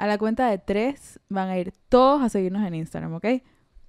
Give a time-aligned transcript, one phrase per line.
[0.00, 3.26] A la cuenta de tres van a ir todos a seguirnos en Instagram, ¿ok?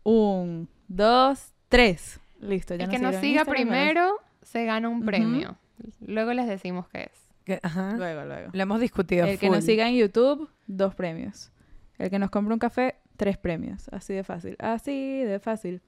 [0.04, 2.20] Un, dos, tres.
[2.42, 5.58] Listo, ya El nos que nos siga Instagram, primero se gana un premio.
[6.05, 7.27] Luego les decimos qué es.
[7.45, 7.93] Que- ajá.
[7.95, 8.50] Luego, luego.
[8.52, 9.25] Lo hemos discutido.
[9.25, 11.50] El que nos siga en YouTube, dos premios.
[11.98, 13.88] El que nos compre un café, tres premios.
[13.93, 14.57] Así de fácil.
[14.59, 15.82] Así de fácil.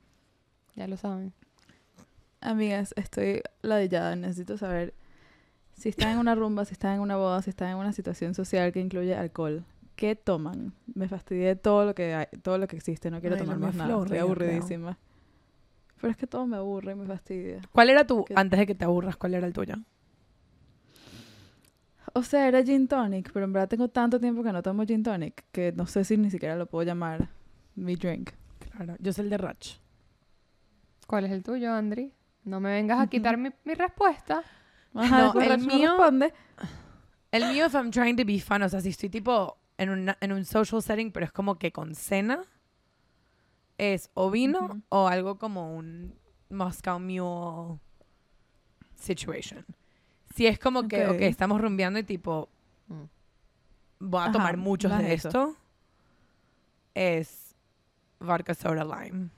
[0.75, 1.33] Ya lo saben.
[2.39, 4.15] Amigas, estoy ladillada.
[4.15, 4.93] Necesito saber
[5.73, 8.33] si están en una rumba, si están en una boda, si están en una situación
[8.35, 9.65] social que incluye alcohol.
[10.03, 10.73] ¿Qué toman?
[10.95, 13.09] Me fastidié todo lo que hay, todo lo que existe.
[13.09, 14.01] No quiero Ay, tomar más nada.
[14.01, 14.97] Estoy aburridísima.
[16.01, 17.61] Pero es que todo me aburre y me fastidia.
[17.71, 18.33] ¿Cuál era tu, ¿Qué?
[18.35, 19.75] antes de que te aburras, cuál era el tuyo?
[22.11, 25.03] O sea, era gin tonic, pero en verdad tengo tanto tiempo que no tomo gin
[25.03, 27.29] tonic que no sé si ni siquiera lo puedo llamar
[27.75, 28.31] mi drink.
[28.59, 29.75] Claro, yo soy el de Ratch.
[31.07, 32.11] ¿Cuál es el tuyo, Andri?
[32.43, 34.43] No me vengas a quitar mi, mi respuesta.
[34.95, 36.33] Ajá, No, el me mío- responde.
[37.31, 40.17] El mío, if I'm trying to be fun, o sea, si estoy tipo en, una-
[40.21, 42.43] en un social setting, pero es como que con cena,
[43.77, 46.15] es o vino o algo como un
[46.49, 47.79] Moscow Mule
[48.95, 49.65] situation.
[50.35, 51.21] Si es como que, Ok.
[51.21, 52.49] estamos rumbeando y tipo,
[52.87, 53.03] Mm.
[53.99, 55.27] voy a Ajá, tomar muchos de eso.
[55.29, 55.57] esto,
[56.93, 57.55] es
[58.19, 59.29] vodka soda lime.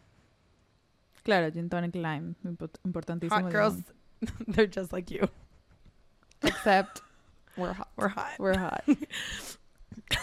[1.24, 2.36] Claro, gin tonic lime.
[2.44, 3.42] import- Importantísimo.
[3.42, 3.76] Hot girls,
[4.48, 5.28] they're just like you.
[6.42, 7.02] Except
[7.58, 7.90] we're hot.
[7.98, 8.34] We're hot.
[8.40, 8.84] We're hot.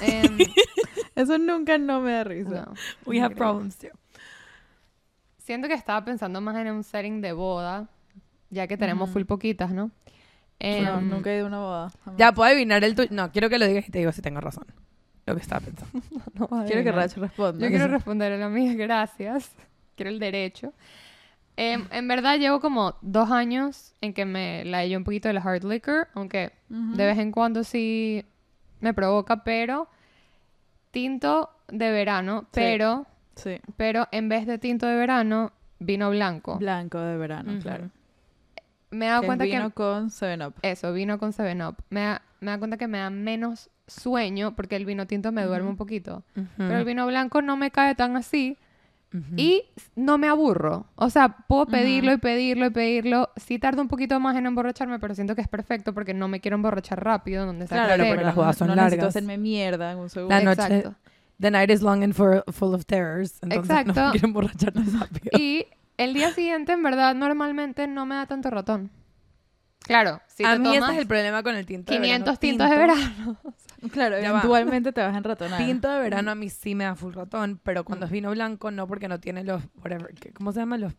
[0.01, 0.39] Em,
[1.15, 2.67] Eso nunca no me da risa.
[2.67, 2.75] no.
[3.07, 3.89] We have problems too.
[5.39, 7.89] Siento que estaba pensando más en un setting de boda,
[8.51, 9.15] ya que tenemos Ujú.
[9.15, 9.91] full poquitas, ¿no?
[10.61, 11.93] Em, No, nunca he ido a una boda.
[12.05, 12.19] jamás.
[12.19, 13.09] Ya puedo adivinar el tuyo.
[13.11, 14.65] No, quiero que lo digas y te digo si tengo razón.
[15.27, 15.93] Lo que estaba pensando.
[16.35, 16.93] no Quiero que.
[16.93, 17.61] Rach responda.
[17.61, 19.51] Yo quiero responder a la mía, gracias.
[19.97, 20.73] Quiero el derecho.
[21.57, 25.43] Em, en verdad llevo como dos años en que me la un poquito de la
[25.43, 28.25] hard liquor, aunque de vez en cuando sí
[28.83, 29.89] me provoca, pero
[30.91, 33.59] tinto de verano, pero, Sí.
[33.77, 36.59] pero en vez de tinto de verano, vino blanco.
[36.59, 37.89] Blanco de verano, claro.
[38.91, 40.55] me he dado Que cuenta vino que con 7-Up.
[40.61, 41.77] eso, vino con 7-Up.
[41.89, 45.45] Me da, me da cuenta que me da menos sueño porque el vino tinto me
[45.45, 46.23] duerme un poquito.
[46.59, 48.59] Pero el vino blanco no me cae tan así.
[49.37, 49.65] Y
[49.95, 50.87] no me aburro.
[50.95, 53.31] O sea, puedo pedirlo y pedirlo y pedirlo.
[53.37, 56.41] Sí tarda un poquito más en emborracharme, pero siento que es perfecto porque no me
[56.41, 57.45] quiero emborrachar rápido.
[57.47, 58.09] Donde Claro, esté.
[58.09, 59.17] porque las bodas son no necesito largas.
[59.17, 60.35] hacerme mierda en un segundo.
[60.35, 60.95] La noche- Exacto.
[61.41, 63.39] The night is long and for, full of terrors.
[63.43, 64.05] Entonces no Exacto.
[64.07, 65.31] me quiero emborrachar tan rápido.
[65.39, 65.67] Y
[65.99, 68.91] el día siguiente, en verdad, normalmente no me da tanto ratón.
[69.81, 72.39] Claro, si a te mí ese es el problema con el tinto de 500 verano.
[72.39, 73.37] tintos de verano.
[73.91, 74.39] Claro, Ya va.
[74.39, 75.59] eventualmente te vas a enratonar.
[75.65, 78.71] Tinto de verano a mí sí me da full ratón, pero cuando es vino blanco
[78.71, 80.93] no porque no tiene los whatever, ¿qué- ¿cómo se llaman los?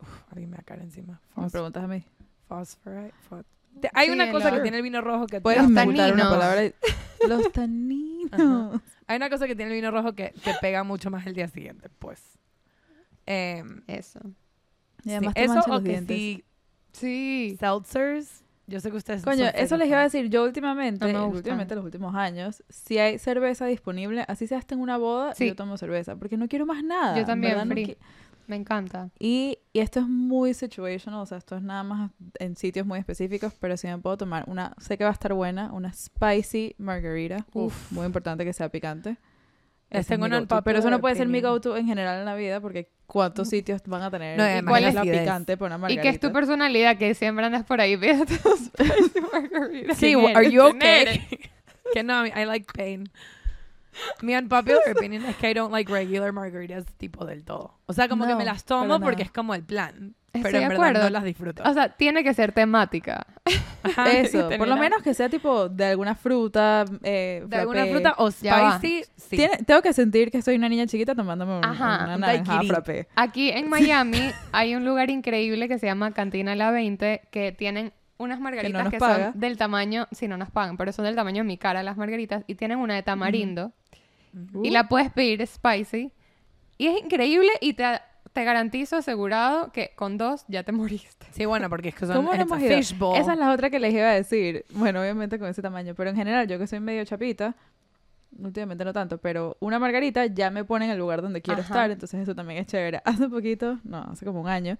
[0.00, 1.20] Uf, alguien me va a caer encima.
[1.36, 2.04] Me Fos- preguntas a mí.
[2.48, 3.14] Phosphorite.
[3.28, 3.44] fo-
[3.80, 6.64] Te- Hay Sí, una cosa que tiene el vino rojo que Puedes inventar una palabra.
[6.64, 6.74] y-
[7.28, 8.80] Los taninos.
[9.06, 11.48] hay una cosa que tiene el vino rojo que te pega mucho más el día
[11.48, 12.20] siguiente, pues.
[13.26, 14.20] Em, Eso.
[15.04, 16.16] Y sí, además te eso o los que dientes.
[16.16, 16.44] sí
[16.92, 17.56] Sí.
[17.60, 18.39] seltzers.
[18.70, 20.30] Yo sé que ustedes Coño, son eso les iba a decir.
[20.30, 24.80] Yo últimamente, No últimamente los últimos años, si hay cerveza disponible, así sea hasta en
[24.80, 25.48] una boda, Sí.
[25.48, 26.16] yo tomo cerveza.
[26.16, 27.18] Porque no quiero más nada.
[27.18, 27.84] Yo también, no free.
[27.86, 27.96] qui-
[28.46, 29.10] Me encanta.
[29.18, 32.10] Y, y esto es muy situational, o sea, esto es nada más
[32.40, 35.32] en sitios muy específicos, pero si me puedo tomar una, sé que va a estar
[35.34, 37.46] buena, una spicy margarita.
[37.52, 37.92] Uf.
[37.92, 39.18] Muy importante que sea picante.
[39.88, 40.62] Ese es tengo mi una.
[40.62, 43.82] Pero eso no puede ser mi go-to en general en la vida, porque cuántos sitios
[43.86, 45.20] van a tener No, y y cuál es la acidez.
[45.20, 46.02] picante por una ¿Y margarita.
[46.02, 46.96] qué es tu personalidad?
[46.96, 47.96] Que siempre andas por ahí.
[49.32, 49.96] Margaritas.
[49.98, 51.26] Sí, ¿Quién are you okay?
[51.92, 53.10] que no, I like pain.
[54.22, 57.74] Mi unpopular opinion es que I don't like regular margaritas tipo del todo.
[57.86, 60.14] O sea, como que No, me las tomo porque es como el plan.
[60.32, 61.04] Estoy pero en de verdad acuerdo.
[61.04, 61.62] no las disfruto.
[61.68, 63.26] O sea, tiene que ser temática.
[63.82, 64.12] Ajá.
[64.12, 66.84] Eso, por lo menos que sea tipo de alguna fruta.
[67.02, 67.90] Eh, de alguna frappé.
[67.92, 69.36] fruta o spicy, sí.
[69.36, 72.62] Tiene- tengo que sentir que soy una niña chiquita tomándome un- Ajá, una un naranja
[72.62, 73.08] frappé.
[73.16, 77.92] Aquí en Miami hay un lugar increíble que se llama Cantina La 20 que tienen
[78.16, 79.32] unas margaritas que, paga.
[79.32, 81.96] son del tamaño, si no nos pagan, pero son del tamaño de mi cara las
[81.96, 83.72] margaritas y tienen una de tamarindo
[84.54, 86.12] Uh, y la puedes pedir spicy
[86.78, 87.84] y es increíble y te,
[88.32, 91.26] te garantizo asegurado que con dos ya te moriste.
[91.32, 92.76] Sí, bueno, porque es que son ¿Cómo hemos ido?
[92.76, 93.18] fishbowl.
[93.18, 94.64] Esa es la otra que les iba a decir.
[94.70, 97.56] Bueno, obviamente con ese tamaño, pero en general, yo que soy medio chapita,
[98.38, 101.72] últimamente no tanto, pero una margarita ya me pone en el lugar donde quiero Ajá.
[101.74, 103.02] estar, entonces eso también es chévere.
[103.04, 104.78] Hace poquito, no, hace como un año,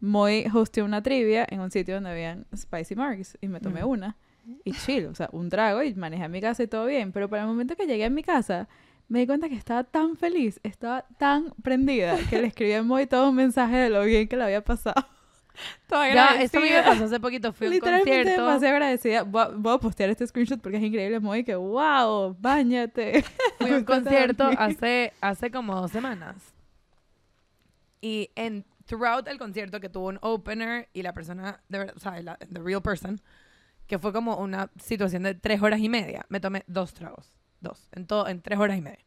[0.00, 3.88] muy hosté una trivia en un sitio donde habían spicy margs y me tomé Mm.
[3.88, 4.16] una
[4.64, 7.28] y chill, o sea, un trago y manejé a mi casa y todo bien, pero
[7.28, 8.68] para el momento que llegué a mi casa
[9.10, 13.06] me di cuenta que estaba tan feliz, estaba tan prendida que le escribí a Moy
[13.06, 15.04] todo un mensaje de lo bien que le había pasado.
[15.88, 17.52] Toda Ya, esto a mí me pasó hace poquito.
[17.52, 19.24] Fui a un Literalmente demasiado agradecida.
[19.24, 21.18] Voy a, voy a postear este screenshot porque es increíble.
[21.18, 23.24] Muy que, wow, bañate.
[23.58, 26.36] Fui a un concierto hace, hace como dos semanas.
[28.00, 32.00] Y en throughout el concierto que tuvo un opener y la persona, de verdad, o
[32.00, 33.20] sea, la, the real person,
[33.88, 37.39] que fue como una situación de tres horas y media, me tomé dos tragos.
[37.60, 37.88] Dos.
[37.92, 39.04] En todo, en tres horas y media.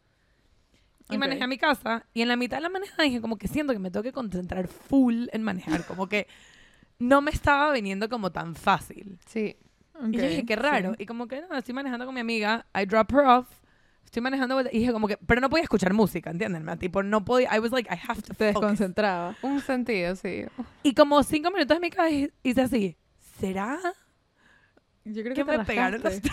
[1.09, 3.47] Y manejé a mi casa y en la mitad de la manejada dije como que
[3.47, 5.85] siento que me tengo que concentrar full en manejar.
[5.85, 6.27] Como que
[6.99, 9.19] no me estaba viniendo como tan fácil.
[9.27, 9.57] Sí.
[10.11, 10.95] Y yo dije, qué raro.
[10.97, 13.47] Y como que no, estoy manejando con mi amiga, I drop her off,
[14.03, 16.65] estoy manejando y dije como que, pero no podía escuchar música, ¿entienden?
[16.79, 19.35] Tipo, no podía, I was like, I have to Te desconcentraba.
[19.41, 20.45] Un sentido, sí.
[20.83, 22.97] Y como cinco minutos en mi cabeza hice así,
[23.39, 23.79] ¿será
[25.05, 26.31] Yo creo que que, te me pegaron los rascaste.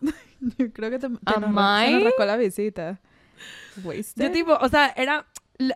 [0.58, 1.90] Yo creo que te, te Am nos, se I?
[1.90, 3.00] nos rascó la visita.
[3.76, 4.24] Wasted.
[4.24, 5.26] Yo tipo, o sea, era,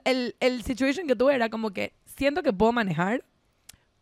[0.05, 3.25] el, el situation que tuve era como que siento que puedo manejar,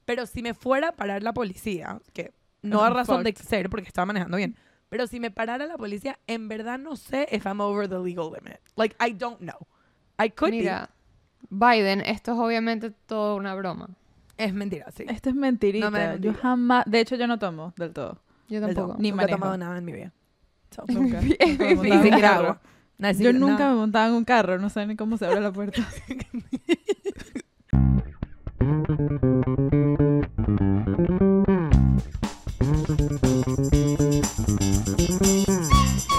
[0.05, 2.33] pero si me fuera a parar la policía, que
[2.63, 3.45] no a Ujú, razón de fucked.
[3.45, 4.57] ser porque estaba manejando bien,
[4.89, 8.31] pero si me parara la policía, en verdad no sé if I'm over the legal
[8.33, 8.61] limit.
[8.77, 9.67] Like, I don't know.
[10.21, 10.91] I could Mira,
[11.51, 13.89] Biden, esto es obviamente toda una broma.
[13.89, 14.45] be.
[14.45, 15.05] Es mentira, sí.
[15.05, 15.87] Esto es mentirita.
[15.87, 16.43] No me des yo mentira.
[16.43, 16.85] jamás...
[16.87, 18.21] De hecho, yo no tomo del todo.
[18.49, 18.95] Yo tampoco.
[18.99, 20.13] Ni Nunca he tomado nada en mi vida.
[20.71, 21.21] So, Nunca.
[21.21, 22.61] Es agua.
[23.19, 24.59] Yo nunca me montaba en un carro.
[24.59, 25.83] No sé ni cómo se abre la puerta.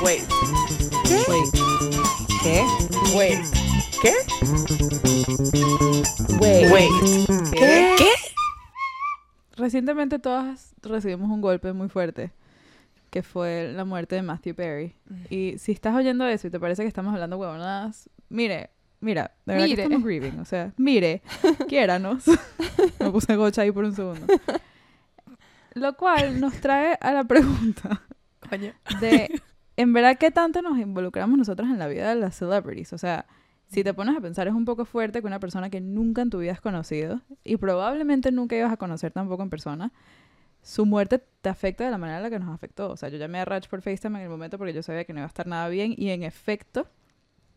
[0.03, 0.23] Wait.
[1.05, 1.23] ¿Qué?
[1.27, 1.49] Wait.
[2.41, 2.63] ¿Qué?
[3.15, 3.45] Wait.
[4.01, 4.13] ¿Qué?
[6.39, 6.71] Wait.
[6.71, 6.89] Wait.
[7.51, 7.95] ¿Qué?
[7.97, 8.09] ¿Qué?
[9.57, 12.31] Recientemente todas recibimos un golpe muy fuerte,
[13.09, 14.95] que fue la muerte de Matthew Perry.
[15.29, 18.69] Y si estás oyendo eso y te parece que estamos hablando huevonadas, mire,
[18.99, 19.75] mira, de verdad Mire.
[19.75, 20.39] que estamos grieving.
[20.39, 21.21] O sea, mire,
[21.67, 22.25] quiéranos.
[22.99, 24.25] Me puse gocha ahí por un segundo.
[25.75, 28.01] Lo cual nos trae a la pregunta
[28.49, 28.73] Coño.
[28.99, 29.41] de,
[29.77, 32.91] en verdad, ¿qué tanto nos involucramos nosotros en la vida de las celebrities?
[32.93, 33.25] O sea,
[33.67, 36.31] si te pones a pensar, es un poco fuerte que una persona que nunca en
[36.31, 39.91] tu vida has conocido y probablemente nunca ibas a conocer tampoco en persona,
[40.69, 42.91] su muerte te afecta de la manera en la que nos afectó.
[42.91, 45.13] O sea, yo llamé a Rach por FaceTime en el momento porque yo sabía que
[45.13, 46.87] no iba a estar nada bien y en efecto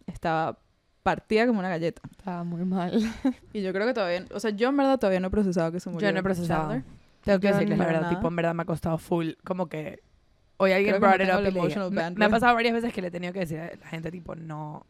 [0.06, 0.58] estaba
[1.02, 2.00] partida como una galleta.
[2.10, 2.92] Estaba muy mal.
[3.52, 5.78] Y yo creo que todavía, o sea, yo en verdad todavía no he procesado que
[5.80, 6.08] se murió.
[6.08, 6.70] Yo no he procesado.
[6.70, 6.84] Chandler.
[7.22, 8.14] Tengo que decirles la verdad, nada.
[8.14, 10.02] tipo, en verdad me ha costado full, como que
[10.56, 13.08] hoy alguien brought it up y le me, me ha pasado varias veces que le
[13.08, 14.86] he tenido que decir a la gente, tipo, no,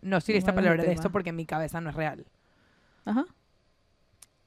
[0.00, 2.24] no hables hablar del de esto porque en mi cabeza no es real.
[3.04, 3.26] Ajá.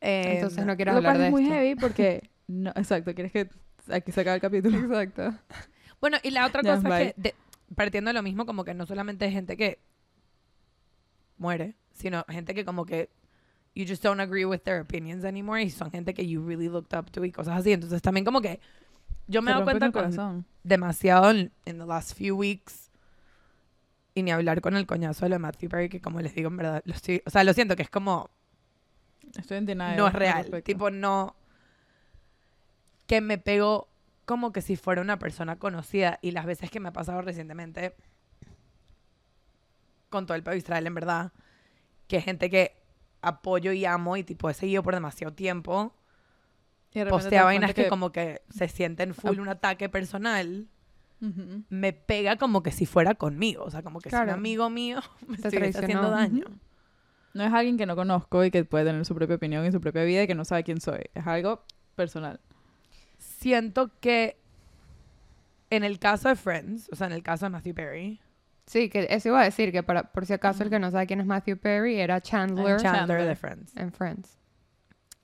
[0.02, 1.54] Eh, Entonces no quieres Lo hablar cual de es muy esto.
[1.56, 3.50] heavy porque, no, exacto, quieres que
[3.92, 4.78] aquí se acabe el capítulo.
[4.78, 5.34] Exacto.
[6.00, 7.36] Bueno, y la otra cosa es que, de-
[7.76, 9.80] partiendo de lo mismo, como que no solamente es gente que
[11.38, 13.10] muere, sino gente que como que
[13.76, 16.98] you just don't agree with their opinions anymore y son gente que you really looked
[16.98, 17.72] up to y cosas así.
[17.74, 18.60] Entonces también como que
[19.28, 22.90] yo me he dado cuenta con demasiado en in the last few weeks
[24.16, 26.48] y ni hablar con el coñazo de lo de Matthew Perry que como les digo
[26.48, 28.30] en verdad lo estoy, o sea, lo siento que es como
[29.38, 31.36] Estoy en denial no es al real, tipo no
[33.08, 33.88] que me pegó
[34.26, 37.96] como que si fuera una persona conocida y las veces que me ha pasado recientemente
[40.10, 41.32] con todo el país Israel en verdad
[42.08, 42.76] que gente que
[43.22, 45.94] apoyo y amo y tipo he seguido por demasiado tiempo
[46.94, 50.68] Y de postea vainas que, como que se sienten full un ataque personal
[51.70, 54.34] me pega como que si fuera conmigo o sea como que si Claro.
[54.34, 56.46] un amigo mío me estuviese haciendo daño
[57.34, 59.80] No es alguien que no conozco y que puede tener su propia opinión y su
[59.82, 61.02] propia vida y que no sabe quién soy.
[61.14, 61.64] Es algo
[61.96, 62.40] personal.
[63.38, 64.38] Siento que
[65.70, 68.20] en el caso de Friends o sea en el caso de Matthew Perry
[68.66, 71.08] Sí, que eso iba a decir, que para, por si acaso el que no sabe
[71.08, 73.26] quién es Matthew Perry era Chandler Chandler, Chandler.
[73.26, 74.38] de Friends en Friends.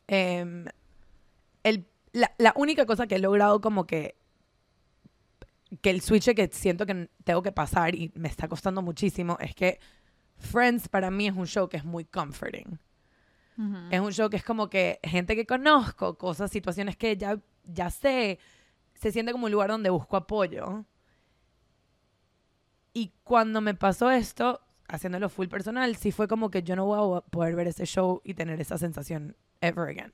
[0.07, 0.65] Em,
[1.63, 4.15] el, la, la única cosa que he logrado como que
[5.81, 9.55] que el switch que siento que tengo que pasar y me está costando muchísimo es
[9.55, 9.79] que
[10.37, 12.79] Friends para mí es un show que es muy comforting.
[13.91, 17.89] Es un show que es como que gente que conozco, cosas, situaciones que ya, ya
[17.89, 18.39] sé,
[18.95, 20.85] se siente como un lugar donde busco apoyo.
[22.93, 27.17] Y cuando me pasó esto, haciéndolo full personal, sí fue como que yo no voy
[27.17, 30.13] a poder ver ese show y tener esa sensación ever again.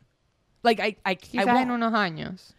[0.63, 1.71] Like, I, I, I Quizás en won't.
[1.71, 2.55] unos años.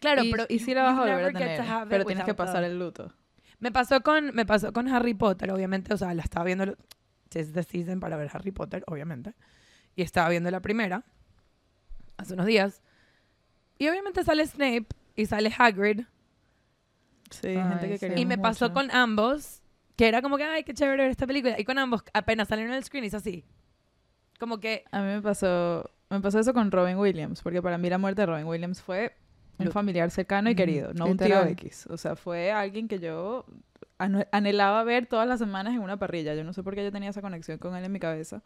[0.00, 2.34] Claro, y, pero y sí la vas a volver a tener, to pero tienes que
[2.34, 3.12] pasar el luto.
[3.60, 6.76] Me pasó con me pasó con Harry Potter, obviamente, o sea, la estaba viendo
[7.34, 9.34] es the season para ver Harry Potter, obviamente.
[9.94, 11.04] Y estaba viendo la primera
[12.16, 12.82] hace unos días.
[13.78, 14.86] Y obviamente sale Snape
[15.16, 16.02] y sale Hagrid
[17.30, 19.62] Sí, Ay, gente que quería y me pasó con ambos,
[19.96, 22.72] que era como que ay, qué chévere ver esta película y con ambos apenas salieron
[22.72, 23.44] en el screen hizo así.
[24.38, 27.88] Como que A mí me pasó, me pasó eso con Robin Williams, porque para mí
[27.88, 29.14] la muerte de Robin Williams fue
[29.58, 31.48] un familiar cercano y Ujú, querido, no un tío literal.
[31.50, 31.86] X.
[31.88, 33.46] O sea, fue alguien que yo
[33.98, 36.34] anhelaba ver todas las semanas en una parrilla.
[36.34, 38.42] Yo no sé por qué yo tenía esa conexión con él en mi cabeza.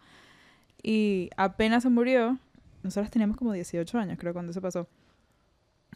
[0.83, 2.39] Y apenas se murió,
[2.83, 4.87] nosotros teníamos como 18 años, creo, cuando se pasó.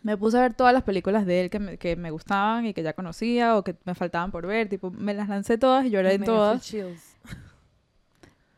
[0.03, 2.73] Me puse a ver todas las películas de él que me, que me gustaban y
[2.73, 4.69] que ya conocía o que me faltaban por ver.
[4.69, 6.75] Tipo, me las lancé todas y lloré en todas.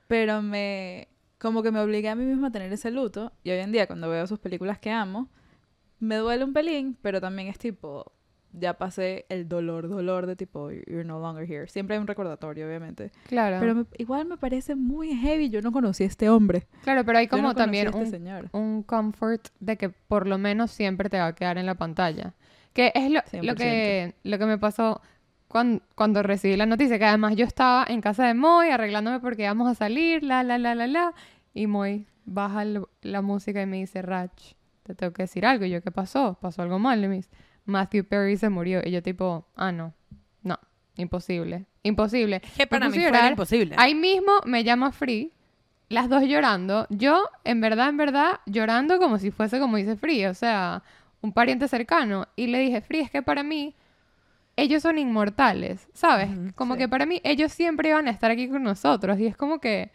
[0.06, 1.08] Pero me...
[1.38, 3.32] Como que me obligué a mí misma a tener ese luto.
[3.42, 5.28] Y hoy en día, cuando veo sus películas que amo,
[5.98, 8.12] me duele un pelín, pero también es tipo...
[8.52, 11.66] Ya pasé el dolor, dolor de tipo, you're no longer here.
[11.68, 13.10] Siempre hay un recordatorio, obviamente.
[13.26, 13.56] Claro.
[13.60, 15.48] Pero me- igual me parece muy heavy.
[15.48, 16.66] Yo no conocí a este hombre.
[16.82, 18.48] claro, pero hay como no también este un, señor.
[18.52, 22.34] un comfort de que por lo menos siempre te va a quedar en la pantalla.
[22.74, 23.56] Que es lo, lo, 100%.
[23.56, 25.00] que, lo que me pasó
[25.48, 29.42] cuando, cuando recibí la noticia, que además yo estaba en casa de Moy arreglándome porque
[29.42, 31.14] íbamos a salir, la, la, la, la, la,
[31.54, 32.64] y Moy baja
[33.02, 34.54] la música y me dice, Rach,
[34.84, 35.64] te tengo que decir algo.
[35.64, 36.38] Y yo, ¿qué pasó?
[36.40, 37.02] ¿Pasó algo mal?
[37.04, 37.30] Y me dice,
[37.64, 38.80] Matthew Perry se murió.
[38.84, 39.94] Y yo tipo, ah, no,
[40.42, 40.58] no,
[40.96, 42.40] imposible, imposible.
[42.56, 43.30] Que para mí a fue llorar.
[43.30, 43.74] imposible.
[43.78, 45.32] Ahí mismo me llama Free,
[45.88, 46.86] las dos llorando.
[46.90, 50.82] Yo, en verdad, en verdad, llorando como si fuese como dice Free, o sea,
[51.20, 52.28] un pariente cercano.
[52.36, 53.74] Y le dije, Free, es que para mí,
[54.56, 56.28] ellos son inmortales, ¿sabes?
[56.54, 56.80] Como sí.
[56.80, 59.18] que para mí, ellos siempre iban a estar aquí con nosotros.
[59.18, 59.90] Y es como que,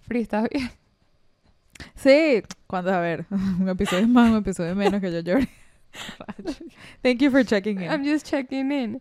[0.00, 0.70] Free, ¿estás bien?
[1.94, 5.48] Sí, cuando, a ver, un episodio es más, un episodio menos que yo llore.
[7.02, 7.90] Thank you for checking in.
[7.90, 9.00] I'm just checking in.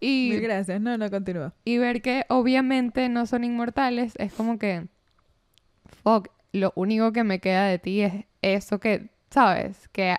[0.00, 0.80] Y, Mil gracias.
[0.80, 1.54] No, no, continúa.
[1.64, 4.86] y ver que obviamente no son inmortales es como que,
[6.02, 9.88] fuck, lo único que me queda de ti es eso que, ¿sabes?
[9.92, 10.16] Que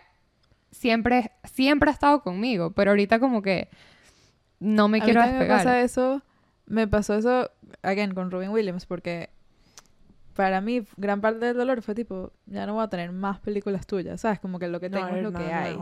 [0.72, 3.70] siempre, siempre ha estado conmigo, pero ahorita como que
[4.60, 5.58] no me A mí quiero me despegar.
[5.60, 6.24] pasa eso,
[6.66, 7.52] me pasó eso,
[7.84, 9.30] again, con Robin Williams, porque
[10.34, 13.86] para mí gran parte del dolor fue tipo, ya no voy a tener más películas
[13.86, 14.40] tuyas, ¿sabes?
[14.40, 15.78] Como que lo que No, tengo es lo que hay.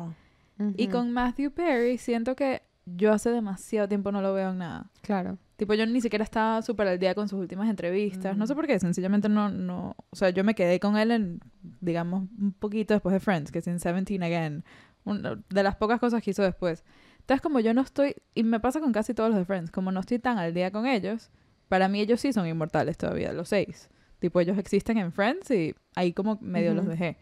[0.57, 0.75] Nuevo.
[0.77, 4.91] Y con Matthew Perry siento que yo hace demasiado tiempo no lo veo en nada.
[5.01, 5.37] Claro.
[5.55, 8.35] Tipo, yo ni siquiera estaba súper al día con sus últimas entrevistas.
[8.35, 9.95] No sé por qué, sencillamente no, no...
[10.09, 11.39] O sea, yo me quedé con él en,
[11.79, 14.63] digamos, un poquito después de Friends, que es en Seventeen Again.
[15.05, 16.83] Un- de las pocas cosas que hizo después.
[17.19, 18.15] Entonces, como yo no estoy...
[18.35, 19.71] Y me pasa con casi todos los de Friends.
[19.71, 21.29] Como no estoy tan al día con ellos,
[21.69, 23.89] para mí ellos sí son inmortales todavía, los seis.
[24.19, 26.91] Tipo, ellos existen en Friends y ahí como medio los Ujú.
[26.91, 27.17] dejé.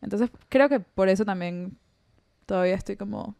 [0.00, 1.76] Entonces, creo que por eso también
[2.50, 3.36] todavía estoy como...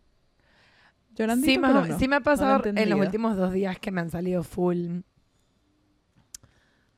[1.17, 1.99] Llorando, Sí, más no.
[1.99, 4.45] sí me ha No lo pasado en los últimos dos días que me han salido
[4.45, 5.01] full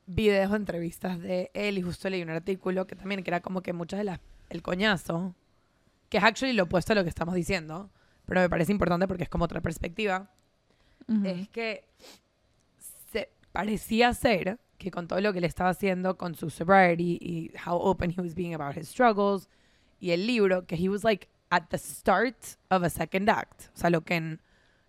[0.05, 3.61] videos o entrevistas de él y justo leí un artículo que también que era como
[3.61, 5.33] que muchas de las el coñazo
[6.09, 7.89] que es actually lo opuesto a lo que estamos diciendo
[8.25, 10.29] pero me parece importante porque es como otra perspectiva
[11.07, 11.25] Ujú.
[11.25, 11.85] es que
[13.11, 17.51] se parecía ser que con todo lo que le estaba haciendo con su sobriety y
[17.67, 19.49] how open he was being about his struggles
[19.99, 22.35] y el libro que he was like at the start
[22.69, 24.41] of a second act o sea lo que en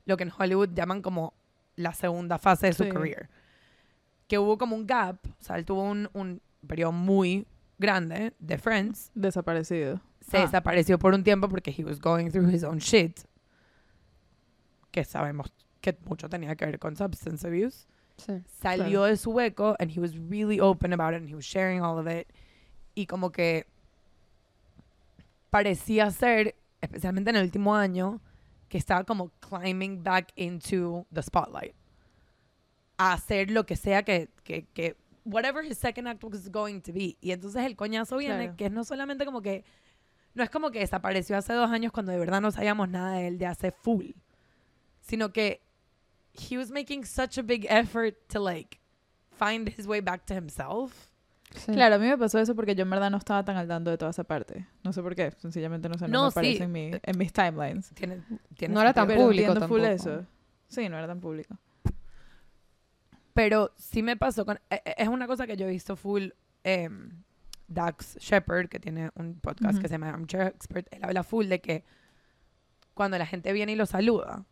[0.07, 1.35] lo que en Hollywood llaman como
[1.77, 2.91] la segunda fase de su Sí.
[2.91, 3.29] career
[4.29, 7.47] que hubo como un gap o sea él tuvo un, un periodo muy
[7.79, 10.01] grande de Friends Desaparecido.
[10.21, 10.41] se Ah.
[10.43, 13.21] desapareció por un tiempo porque he was going through his own shit
[14.91, 18.33] que sabemos que mucho tenía que ver con substance abuse Sí.
[18.63, 21.83] salió de su hueco and he was really open about it and he was sharing
[21.83, 22.29] all of it
[22.95, 23.67] y como que
[25.55, 28.21] parecía ser especialmente en el último año
[28.69, 31.77] que estaba como climbing back into the spotlight
[32.97, 36.93] a hacer lo que sea que, que, que whatever his second act was going to
[36.93, 38.57] be y entonces el coñazo viene Claro.
[38.57, 39.65] que es no solamente como que
[40.35, 43.29] no es como que desapareció hace dos años cuando de verdad no sabíamos nada de
[43.29, 44.11] él de hace full
[45.03, 45.63] sino que
[46.51, 48.81] he was making such a big effort to like
[49.39, 51.13] find his way back to himself.
[51.55, 51.73] Sí.
[51.73, 53.91] Claro, a mí me pasó eso porque yo en verdad no estaba tan al tanto
[53.91, 54.67] de toda esa parte.
[54.83, 56.33] No sé por qué, sencillamente no sé, no, No, me sí.
[56.39, 57.91] aparece en, mi, en mis timelines.
[57.95, 58.23] Tiene,
[58.57, 59.07] tiene No era tan.
[59.07, 60.11] Pero público entiendo full tampoco.
[60.11, 60.27] eso.
[60.69, 61.57] Sí, no era tan público.
[63.33, 66.29] Pero sí me pasó con e- e- es una cosa que yo he visto full
[66.63, 67.11] em,
[67.69, 71.61] Dax Shepard que tiene un podcast que se llama Armchair Expert, él habla full de
[71.61, 71.85] que
[72.95, 74.45] cuando la gente viene y lo saluda,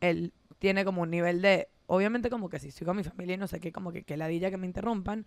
[0.00, 3.38] él tiene como un nivel de obviamente como que si estoy con mi familia y
[3.38, 5.26] no sé qué, como que que ladilla que me interrumpan,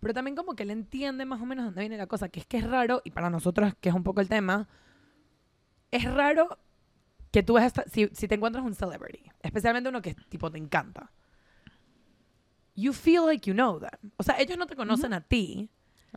[0.00, 2.46] pero también como que él entiende más o menos dónde viene la cosa, que es
[2.46, 4.68] que es raro, y para nosotros, que es un poco el tema,
[5.90, 6.58] es raro
[7.30, 11.12] que tú ves si, si te encuentras un celebrity, especialmente uno que tipo te encanta,
[12.74, 14.12] you feel like you know them.
[14.16, 15.70] O sea, ellos no te conocen a ti,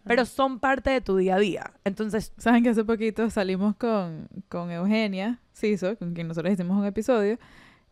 [0.04, 1.74] pero son parte de tu día a día.
[1.84, 6.86] Entonces, Saben que hace poquito salimos con, con Eugenia Ciso, con quien nosotros hicimos un
[6.86, 7.40] episodio,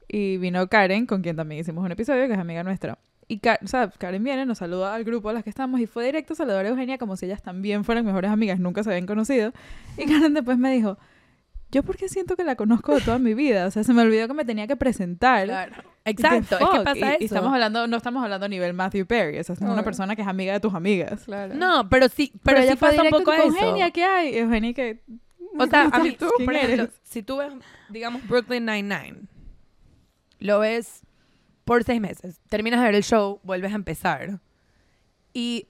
[0.08, 2.98] y vino Karen, con quien también hicimos un episodio, que es amiga nuestra.
[3.32, 6.04] Y o sea, Karen viene, nos saluda al grupo a las que estamos y fue
[6.04, 9.06] directo a saludar a Eugenia como si ellas también fueran mejores amigas, nunca se habían
[9.06, 9.54] conocido.
[9.98, 10.98] Y Karen después me dijo,
[11.72, 14.28] yo porque siento que la conozco de toda mi vida, o sea, se me olvidó
[14.28, 15.46] que me tenía que presentar.
[15.46, 15.76] Claro.
[16.06, 17.18] Exacto, es que pasa y, eso.
[17.20, 20.16] y estamos hablando, no estamos hablando a nivel Matthew Perry, o sea, es una persona
[20.16, 21.26] que es amiga de tus amigas.
[21.26, 21.54] Claro.
[21.54, 23.44] No, pero sí, pero, ella sí pasa un poco eso.
[23.44, 24.36] Eugenia, ¿qué hay?
[24.40, 25.04] Eugenia, que
[25.60, 27.54] O sea, a mí, ¿Quién por ejemplo, si tú ves,
[27.90, 29.18] digamos, Brooklyn Nine-Nine,
[30.40, 31.04] lo ves
[31.70, 34.40] por seis meses, terminas de ver el show, vuelves a empezar
[35.34, 35.68] y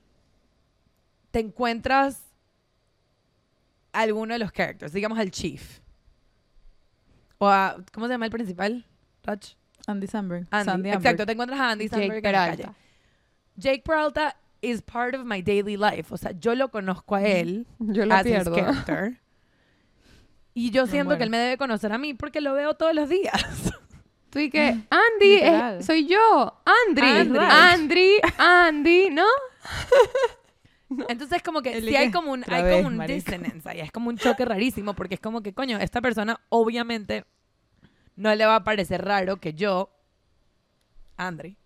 [1.32, 2.22] te encuentras
[3.92, 5.82] a alguno de los characters, digamos al chief.
[7.38, 8.86] O a, ¿cómo se llama el principal?
[9.24, 9.56] Rach?
[9.88, 10.48] Andy Samberg.
[10.52, 10.66] Andy.
[10.72, 11.26] Sandy Exacto, Amberg.
[11.26, 12.58] te encuentras a Andy Samberg Jake en la calle.
[12.64, 12.80] Peralta.
[13.58, 16.14] Jake Peralta is part of my daily life.
[16.14, 18.56] O sea, yo lo conozco a él Yo lo as his pierdo.
[18.56, 19.20] character.
[20.54, 21.18] Y yo Me siento muero.
[21.18, 23.74] que él me debe conocer a mí porque lo veo todos los días.
[24.30, 25.84] Tú y que, Andy, es- Literal.
[25.84, 26.62] soy yo.
[26.88, 27.08] Andri.
[27.08, 27.40] Andri.
[27.40, 28.12] Andri.
[28.38, 29.26] Andy, ¿no?
[31.08, 33.80] Entonces como que sí hay como un, hay vez, como un dissonance ahí.
[33.80, 37.26] Es como un choque rarísimo porque es como que, coño, esta persona obviamente
[38.16, 39.92] no le va a parecer raro que yo,
[41.16, 41.58] Andri,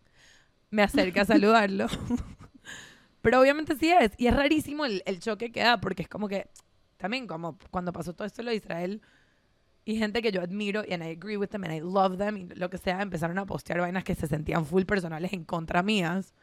[0.71, 1.87] me acerque a saludarlo.
[3.21, 4.11] Pero obviamente sí es.
[4.17, 6.49] Y es rarísimo el, el choque que da porque es como que,
[6.97, 9.01] también como cuando pasó todo esto lo de Israel
[9.85, 12.37] y gente que yo admiro y and I agree with them and I love them
[12.37, 15.83] y lo que sea, empezaron a postear vainas que se sentían full personales en contra
[15.83, 16.33] mías.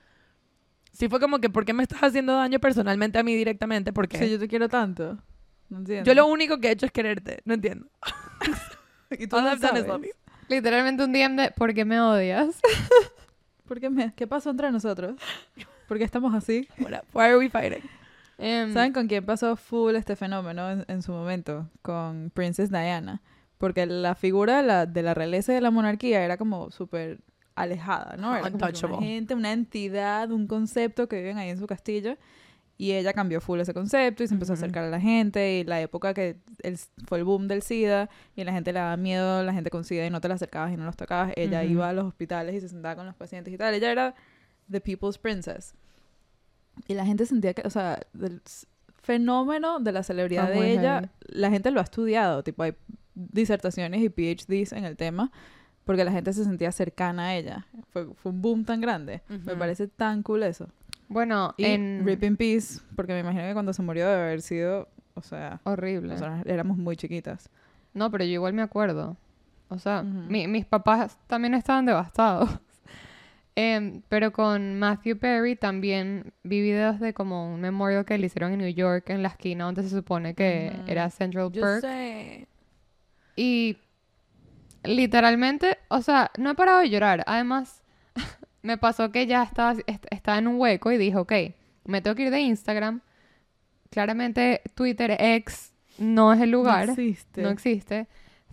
[0.92, 3.92] Sí fue como que, ¿por qué me estás haciendo daño personalmente a mí directamente?
[3.92, 5.18] Porque Sí, yo te quiero tanto.
[5.68, 6.04] No entiendo.
[6.04, 7.40] yo lo único que he hecho es quererte.
[7.44, 7.86] No entiendo.
[9.10, 9.86] y tú no sabes.
[10.48, 12.60] Literalmente un DM de, ¿por qué me odias?
[13.68, 15.14] ¿Por qué, me- ¿Qué pasó entre nosotros?
[15.86, 16.68] ¿Por qué estamos así?
[16.80, 17.04] Up?
[17.14, 17.82] Why are we fighting?
[18.36, 21.68] Em, ¿Saben con quién pasó full este fenómeno en, en su momento?
[21.82, 23.22] Con Princess Diana.
[23.60, 27.20] Porque la figura de la, de la realeza y de la monarquía era como súper
[27.54, 28.32] alejada, ¿no?
[28.34, 32.16] Era como que una gente, una entidad, un concepto que viven ahí en su castillo.
[32.78, 35.58] Y ella cambió full ese concepto y se empezó a acercar a la gente.
[35.58, 38.96] Y la época que el- fue el boom del SIDA y la gente le daba
[38.96, 41.34] miedo, la gente con SIDA y no te la acercabas y no los tocabas.
[41.36, 43.74] Ella iba a los hospitales y se sentaba con los pacientes y tal.
[43.74, 44.14] Ella era
[44.70, 45.74] the people's princess.
[46.88, 48.66] Y la gente sentía que, o sea, del s-
[49.02, 51.08] fenómeno de la celebridad de ella, heavy.
[51.38, 52.42] la gente lo ha estudiado.
[52.42, 52.74] Tipo, hay
[53.14, 55.30] disertaciones y PhDs en el tema
[55.84, 57.66] porque la gente se sentía cercana a ella.
[57.90, 59.22] Fue, fue un boom tan grande.
[59.28, 59.58] Me Ujú.
[59.58, 60.68] parece tan cool eso.
[61.08, 62.02] bueno, Y en...
[62.06, 65.60] Rip in Peace, porque me imagino que cuando se murió debe haber sido, o sea,
[65.64, 66.14] Horrible.
[66.44, 67.50] éramos muy chiquitas.
[67.92, 69.16] No, pero yo igual me acuerdo.
[69.68, 70.30] O sea, Ujú.
[70.30, 72.48] mi- mis papás también estaban devastados.
[73.56, 78.52] Em, pero con Matthew Perry también vi videos de como un memorial que le hicieron
[78.52, 80.90] en New York, en la esquina donde se supone que Ujú.
[80.90, 81.80] era Central Yo Park.
[81.80, 82.46] sé.
[83.40, 83.76] Y
[84.84, 87.22] literalmente, o sea, no he parado de llorar.
[87.26, 87.82] Además,
[88.62, 91.32] me pasó que ya estaba, est- estaba en un hueco y dije, ok,
[91.84, 93.00] me tengo que ir de Instagram.
[93.90, 97.42] Claramente Twitter X no es el lugar, No existe.
[97.42, 98.06] no existe.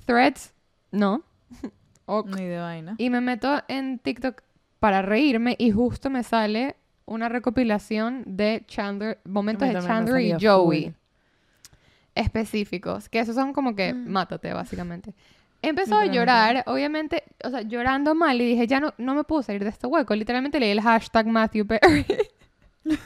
[0.05, 0.53] Threads,
[0.91, 1.23] no.
[2.09, 2.27] Ok.
[2.37, 2.95] Ni de vaina.
[2.97, 4.41] Y me meto en TikTok
[4.79, 10.83] para reírme y justo me sale una recopilación de Chandler, momentos de Chandler y Joey
[10.85, 10.93] full.
[12.17, 14.09] Específicos, que esos son como que Mm.
[14.09, 15.13] mátate básicamente.
[15.61, 19.41] Empezó a llorar, obviamente, o sea, llorando mal y dije, ya no, no me puedo
[19.41, 20.13] salir de este hueco.
[20.15, 22.05] Literalmente leí el hashtag Matthew Perry.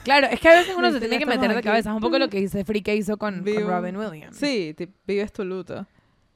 [0.04, 1.66] Claro, es que a veces uno se tiene que meter de aquí.
[1.66, 1.90] cabeza.
[1.90, 4.36] Es un poco lo que dice Free que hizo con, con Robin Williams.
[4.36, 5.86] Sí, ti- vives tu luto.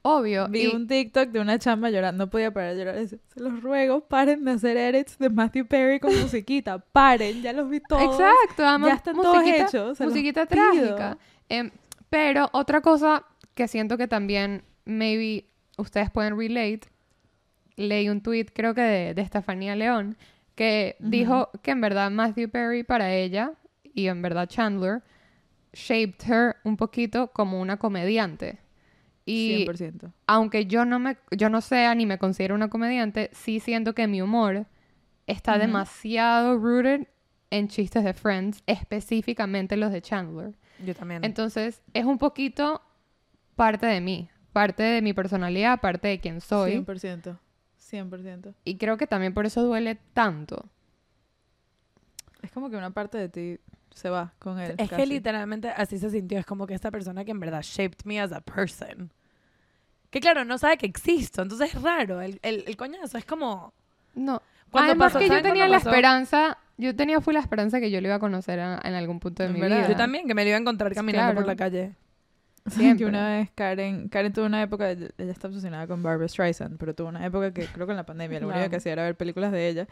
[0.01, 0.49] Obvio.
[0.49, 2.99] Vi y- un TikTok de una chamba llorando, no podía parar de llorar.
[2.99, 6.79] Dice, Se los ruego, paren de hacer edits de Matthew Perry con musiquita.
[6.79, 8.03] Paren, ya los vi todos.
[8.19, 9.97] Exacto, además, Ya están todos musiquita, hechos.
[9.97, 11.17] se los musiquita trágica.
[11.47, 11.71] Em,
[12.09, 15.45] pero otra cosa que siento que también, maybe,
[15.77, 16.81] ustedes pueden relate,
[17.75, 20.17] leí un tweet, creo que de, de Estefanía León,
[20.55, 25.03] que dijo que en verdad Matthew Perry para ella, y en verdad Chandler,
[25.73, 28.59] shaped her un poquito como una comediante.
[29.25, 30.13] Y 100%.
[30.25, 34.07] aunque yo no me yo no sea ni me considero una comediante, sí siento que
[34.07, 34.67] mi humor
[35.25, 37.07] está demasiado rooted
[37.51, 40.55] en chistes de Friends, específicamente los de Chandler.
[40.85, 41.23] Yo también.
[41.23, 42.81] Entonces, es un poquito
[43.55, 46.77] parte de mí, parte de mi personalidad, parte de quién soy.
[46.85, 47.37] 100%.
[47.91, 48.53] 100%.
[48.65, 50.65] Y creo que también por eso duele tanto.
[52.41, 53.59] Es como que una parte de ti
[53.93, 54.75] se va con él.
[54.77, 56.37] es que literalmente así se sintió.
[56.37, 59.11] Es como que esta persona que en verdad shaped me as a person.
[60.09, 61.41] Que claro, no sabe que existo.
[61.41, 62.21] Entonces es raro.
[62.21, 63.73] El, el, el coñazo es como...
[64.15, 64.41] No.
[64.71, 65.89] Cuando Además pasó- que yo ¿saben tenía la pasó?
[65.89, 69.19] esperanza, yo tenía full la esperanza que yo lo iba a conocer a- en algún
[69.19, 69.77] punto de En mi verdad.
[69.79, 69.89] vida.
[69.89, 71.35] Yo también, que me lo iba a encontrar caminando Claro.
[71.41, 71.95] por la calle.
[72.67, 72.97] Siempre.
[73.05, 76.93] Que una vez Karen, Karen tuvo una época, ella está obsesionada con Barbara Streisand, pero
[76.93, 78.69] tuvo una época que creo que en la pandemia lo La único amo.
[78.69, 79.87] que hacía era ver películas de ella.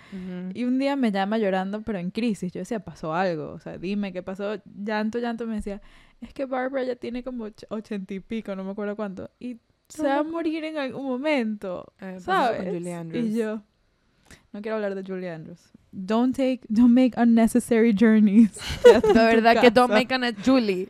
[0.54, 2.52] Y un día me llama llorando, pero en crisis.
[2.52, 3.52] Yo decía, pasó algo.
[3.54, 4.58] O sea, dime qué pasó.
[4.66, 5.48] Llanto, llanto.
[5.48, 5.82] Me decía,
[6.20, 9.32] es que Barbara ya tiene como och- ochenta y pico, no me acuerdo cuánto.
[9.40, 11.94] Y se va a morir en algún momento.
[12.02, 12.62] Eh, ¿Sabes?
[12.64, 13.26] con Julie Andrews.
[13.26, 13.62] Y yo,
[14.54, 15.60] no quiero hablar de Julie Andrews.
[15.92, 18.52] Don't take, don't make unnecessary journeys.
[18.84, 20.90] Tu verdad que don't make an Julie.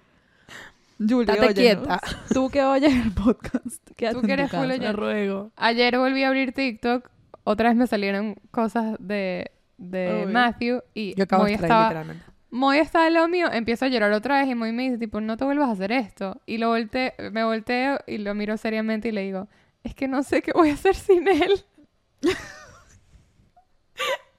[0.98, 1.54] Julie, óyenos.
[1.54, 2.02] quieta.
[2.34, 3.84] Tú que oyes el podcast.
[3.96, 4.74] Quédate Tú que eres full casa.
[4.74, 5.52] oye- Te ruego.
[5.58, 7.10] Ayer volví a abrir TikTok.
[7.44, 10.30] Otra vez me salieron cosas de, de Obvio.
[10.34, 10.82] Matthew.
[10.94, 12.24] Y Yo acabo Moy de estaba, literalmente.
[12.50, 13.52] Moy está de lo mío.
[13.52, 14.50] Empiezo a llorar otra vez.
[14.50, 16.42] Y Moy me dice, tipo, no te vuelvas a hacer esto.
[16.46, 19.50] Y lo volte, me volteo y lo miro seriamente y le digo,
[19.84, 21.62] es que no sé qué voy a hacer sin él.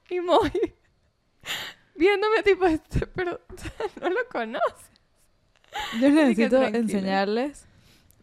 [0.09, 0.51] y Moy
[1.95, 3.39] viéndome tipo, este, pero
[4.01, 4.91] no lo conoce.
[5.99, 7.67] Yo necesito enseñarles.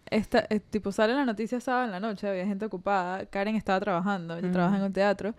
[0.07, 3.27] Esta, eh, tipo, sale la noticia sábado en la noche, había gente ocupada.
[3.27, 5.35] Karen estaba trabajando, ella trabaja en un teatro.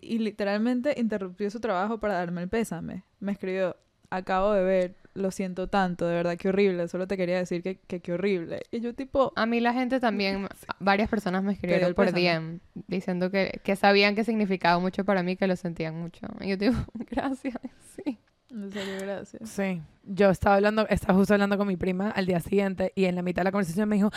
[0.00, 3.04] Y literalmente interrumpió su trabajo para darme el pésame.
[3.18, 3.76] Me escribió,
[4.10, 6.88] acabo de ver, lo siento tanto, de verdad, qué horrible.
[6.88, 8.62] Solo te quería decir que, que qué horrible.
[8.70, 10.48] Y yo tipo, A mí la gente también,
[10.80, 12.12] varias personas me escribieron por.
[12.12, 16.26] DM diciendo que, que sabían que significaba mucho para mí, que lo sentían mucho.
[16.40, 16.74] Y yo digo,
[17.10, 17.56] gracias,
[17.96, 18.18] sí.
[18.50, 19.48] en serio, gracias.
[19.48, 19.82] Sí.
[20.04, 23.22] Yo estaba hablando, estaba justo hablando con mi prima al día siguiente y en la
[23.22, 24.10] mitad de la conversación me dijo,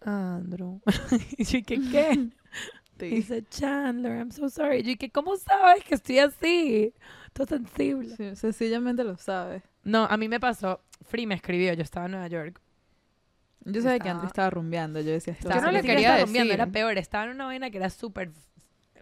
[0.00, 0.80] Andrew.
[1.38, 2.28] y yo, ¿qué qué?
[3.10, 4.78] Dice, Chandler, I'm so sorry.
[4.80, 5.10] Y yo, ¿qué?
[5.10, 6.94] ¿Cómo sabes que estoy así?
[7.32, 8.14] Todo sensible.
[8.16, 9.62] Sí, sencillamente lo sabes.
[9.84, 12.60] No, a mí me pasó, Free me escribió, yo estaba en Nueva York.
[13.64, 15.00] Yo sabía que Estaba- Andrew estaba rumbeando.
[15.00, 16.60] Yo decía, esto Yo no le quería estaba rumbeando, decir.
[16.60, 16.98] era peor.
[16.98, 18.32] Estaba en una vaina que era súper...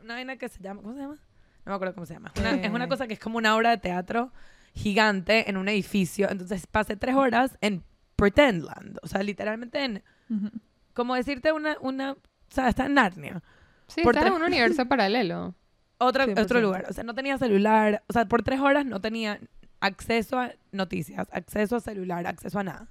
[0.03, 0.83] Una vaina que se llama...
[0.83, 1.15] ¿Cómo se llama?
[1.15, 2.33] No me acuerdo cómo se llama.
[2.39, 2.89] Una- es una Eh.
[2.89, 4.33] cosa que es como una obra de teatro
[4.75, 6.29] gigante en un edificio.
[6.31, 7.83] Entonces pasé tres horas en
[8.17, 8.99] Pretendland.
[9.03, 10.03] O sea, literalmente en...
[10.29, 10.51] Ujú.
[10.93, 11.77] Como decirte una...
[11.81, 12.17] una o
[12.53, 13.43] sea, está en Narnia.
[13.91, 15.55] Sí, Por estás en un universo paralelo.
[15.99, 16.43] 100%.
[16.43, 16.87] otro lugar.
[16.89, 18.03] O sea, no tenía celular.
[18.09, 19.39] O sea, por tres horas no tenía
[19.81, 22.89] acceso a noticias, acceso a celular, acceso a nada.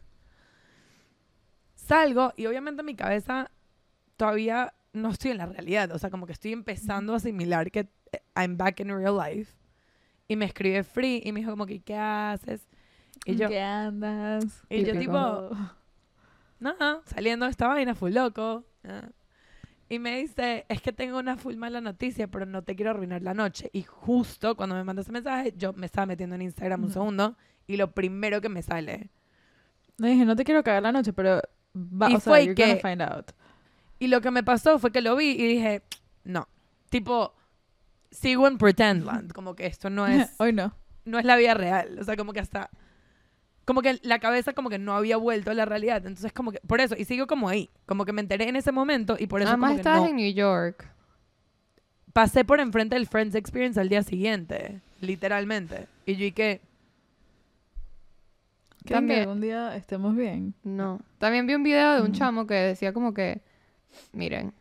[1.75, 3.49] Salgo y obviamente mi cabeza
[4.17, 5.91] todavía no estoy en la realidad.
[5.91, 9.53] O sea, como que estoy empezando a asimilar que eh, I'm back in real life.
[10.27, 12.62] Y me escribe Free y me dijo como que, ¿qué haces?
[13.25, 14.63] Y yo, ¿Qué andas?
[14.69, 15.49] y yo tipo,
[16.59, 18.63] nada, saliendo de esta vaina, full loco.
[18.83, 19.09] ah.
[19.91, 23.23] Y me dice, es que tengo una full mala noticia, pero no te quiero arruinar
[23.23, 23.69] la noche.
[23.73, 27.36] Y justo cuando me manda ese mensaje, yo me estaba metiendo en Instagram un segundo
[27.65, 29.10] y lo primero que me sale.
[29.97, 31.41] Le dije, no te quiero cagar la noche, pero
[31.75, 33.32] va, Y o sea, fue you're que- gonna find out.
[33.97, 35.82] Y lo que me pasó fue que lo vi y dije,
[36.23, 36.47] no.
[36.89, 37.34] Tipo,
[38.12, 39.34] sigo en Pretendland.
[39.34, 40.73] Como que esto no es, Hoy no.
[41.06, 41.97] no es la vida real.
[41.99, 42.69] O sea, como que hasta...
[43.69, 45.97] Como que la cabeza como que no había vuelto a la realidad.
[45.97, 46.60] Entonces como que...
[46.62, 46.95] Por eso.
[46.97, 47.69] Y sigo como ahí.
[47.86, 50.08] Como que me enteré en ese momento y por eso Además como que estabas no...
[50.10, 50.88] en New York.
[52.12, 55.86] pasé por enfrente del Friends Experience al día siguiente, literalmente.
[56.08, 56.62] Y yo y que,
[58.86, 60.55] ¿Creen que También- algún día estemos bien?
[60.63, 60.99] No.
[61.19, 62.13] También vi un video de un Mm.
[62.13, 63.39] chamo que decía como que,
[64.13, 64.51] miren,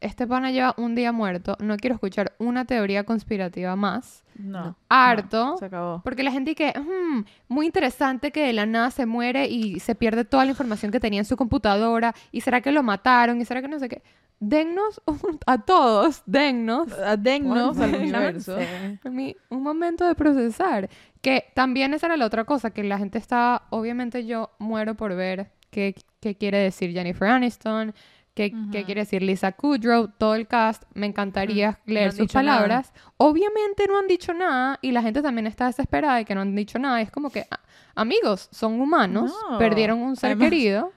[0.00, 4.24] este pana lleva un día muerto, no quiero escuchar una teoría conspirativa más.
[4.36, 4.76] No.
[4.88, 5.44] Harto.
[5.46, 6.00] No, se acabó.
[6.04, 9.94] Porque la gente que, "Hmm, muy interesante que de la nada se muere y se
[9.96, 12.14] pierde toda la información que tenía en su computadora.
[12.30, 13.40] ¿Y será que lo mataron?
[13.40, 14.02] ¿Y será que no sé qué?
[14.40, 18.56] Dennos un- a todos, dennos Adennos al Bueno, universo.
[19.04, 20.88] a mí un momento de procesar.
[21.20, 25.16] Que también esa era la otra cosa, que la gente está, obviamente yo muero por
[25.16, 27.92] ver qué, qué quiere decir Jennifer Aniston,
[28.38, 28.86] qué, qué Ujú.
[28.86, 30.84] quiere decir Lisa Kudrow, todo el cast.
[30.94, 32.58] Me encantaría Mm, no leer han sus dicho nada.
[32.58, 32.92] palabras.
[33.16, 36.54] Obviamente no han dicho nada y la gente también está desesperada y que no han
[36.54, 37.00] dicho nada.
[37.00, 37.46] Es como que,
[37.94, 39.58] amigos, son humanos, No.
[39.58, 40.92] perdieron un ser Además- querido.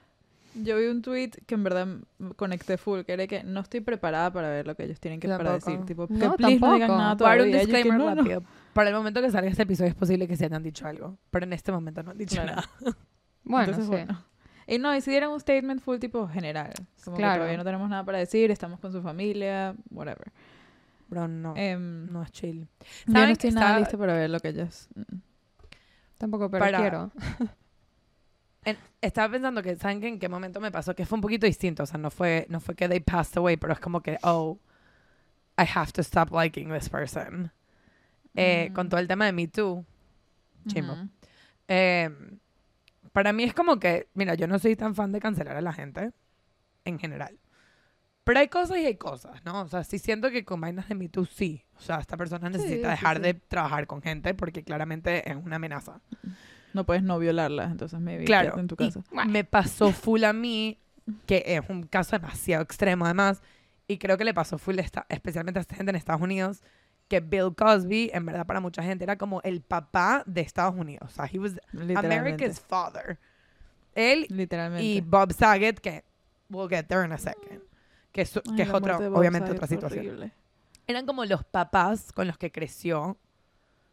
[0.54, 1.88] Yo vi un tweet que en verdad
[2.36, 5.26] conecté full, que era que no estoy preparada para ver lo que ellos tienen que
[5.26, 5.80] para decir.
[5.86, 6.98] Tipo, que No, please no digan tampoco.
[6.98, 8.14] nada Voy a dar un que disclaimer no, no.
[8.16, 8.42] rápido.
[8.74, 11.44] Para el momento que salga este episodio es posible que se hayan dicho algo, pero
[11.46, 12.56] en este momento no han dicho Claro.
[12.56, 12.68] nada.
[13.44, 13.90] Bueno, Entonces, sí.
[13.90, 14.22] bueno.
[14.66, 16.72] Y no, y si dieron un statement full tipo general.
[17.04, 17.32] Como Claro.
[17.34, 20.32] que todavía no tenemos nada para decir, estamos con su familia, whatever.
[21.08, 21.54] Bro, no.
[21.56, 22.68] Em, no es chill.
[23.06, 24.88] yo ¿Saben no estoy nada lista para ver lo que ellos...
[24.94, 25.16] mm.
[26.18, 27.10] Tampoco, pero Para- quiero.
[28.64, 30.94] En- estaba pensando que, ¿saben que en qué momento me pasó?
[30.94, 31.82] Que fue un poquito distinto.
[31.82, 34.58] O sea, no fue, no fue que they passed away, pero es como que, oh,
[35.58, 37.50] I have to stop liking this person.
[38.36, 38.74] Eh, Mm.
[38.74, 39.84] Con todo el tema de Me Too.
[40.68, 40.92] Chimbo.
[40.92, 41.08] Ujú.
[41.68, 42.08] Eh,
[43.12, 45.72] para mí es como que, mira, yo no soy tan fan de cancelar a la
[45.72, 46.12] gente
[46.84, 47.38] en general.
[48.24, 49.62] Pero hay cosas y hay cosas, ¿no?
[49.62, 51.64] O sea, sí siento que con vainas de Me Too sí.
[51.76, 53.22] O sea, esta persona necesita sí, dejar sí.
[53.24, 56.00] de trabajar con gente porque claramente es una amenaza.
[56.72, 59.02] no puedes no violarlas, entonces maybe Claro, en tu y casa.
[59.26, 60.78] me pasó full a mí,
[61.26, 63.42] que es un caso demasiado extremo además,
[63.88, 66.62] y creo que le pasó full esta- especialmente a esta gente en Estados Unidos,
[67.12, 71.10] que Bill Cosby, en verdad para mucha gente, era como el papá de Estados Unidos.
[71.10, 71.60] O sea, he was.
[71.74, 73.18] America's father.
[73.94, 74.82] Él Literalmente.
[74.82, 76.04] y Bob Saget, que
[76.48, 77.60] we'll get there in a second,
[78.12, 80.06] que es, Ay, que es otra, obviamente Saget otra situación.
[80.06, 80.32] horrible.
[80.86, 83.18] Eran como los papás con los que creció.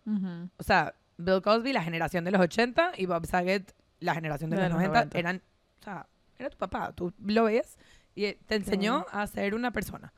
[0.06, 0.50] Ujú.
[0.56, 4.56] O sea, Bill Cosby, la generación de los 80, y Bob Saget, la generación de,
[4.56, 5.20] De los, los 90, 90.
[5.20, 5.42] eran,
[5.82, 7.78] o sea, era tu papá, tú lo ves
[8.16, 10.14] y te enseñó a ser una persona.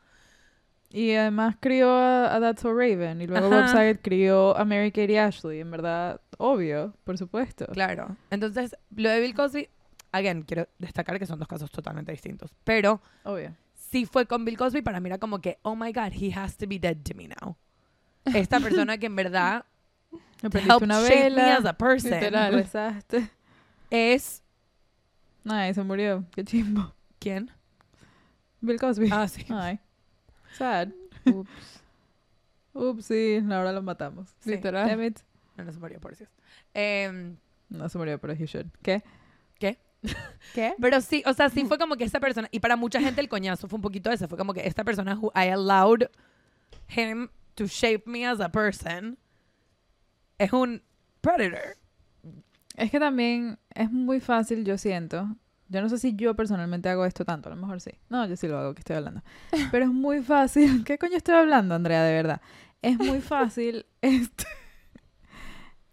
[0.94, 3.22] Y además crió a, a That's So Raven.
[3.22, 3.68] Y luego Ajá.
[3.70, 5.60] Saget crió a Mary Kate y Ashley.
[5.62, 7.66] En verdad, obvio, por supuesto.
[7.68, 8.16] Claro.
[8.30, 9.70] Entonces, lo de Bill Cosby,
[10.12, 12.54] again, quiero destacar que son dos casos totalmente distintos.
[12.66, 13.56] Pero Obvio.
[13.74, 16.58] sí fue con Bill Cosby, para mí era como que, oh my God, he has
[16.58, 17.56] to be dead to me now.
[18.26, 19.66] Esta persona que en verdad
[20.44, 21.58] Me helped una shape me vela.
[21.58, 23.30] as a person Literal, rezaste.
[23.90, 24.42] es...
[25.46, 26.26] Ay, se murió.
[26.36, 26.94] Qué chimbo.
[27.20, 27.50] ¿Quién?
[28.60, 29.10] Bill Cosby.
[29.12, 29.46] Ah, sí.
[29.50, 29.80] Ay.
[30.58, 30.90] Sad.
[31.26, 31.84] Ups.
[32.74, 34.30] Ups, sí, ahora lo matamos.
[34.40, 34.52] Sí.
[34.52, 34.88] Literal.
[34.88, 35.20] Damn it.
[35.58, 36.30] No, no se murió, por Dios.
[36.74, 37.36] Em,
[37.70, 38.68] No se murió, pero he should.
[38.82, 39.04] ¿Qué?
[40.56, 40.74] ¿Qué?
[40.82, 43.30] Pero sí, o sea, sí fue como que esta persona, y para mucha gente el
[43.30, 46.10] coñazo fue un poquito ese, fue como que esta persona who I allowed
[46.90, 49.20] him to shape me as a person
[50.40, 50.82] es un
[51.22, 51.78] predator.
[52.76, 55.28] Es que también es muy fácil, yo siento.
[55.72, 57.92] Yo no sé si yo personalmente hago esto tanto, a lo mejor sí.
[58.10, 59.22] No, yo sí lo hago, que estoy hablando.
[59.72, 60.84] Pero es muy fácil.
[60.86, 62.42] ¿Qué coño estoy hablando, Andrea, de verdad?
[62.82, 64.44] Es muy fácil este,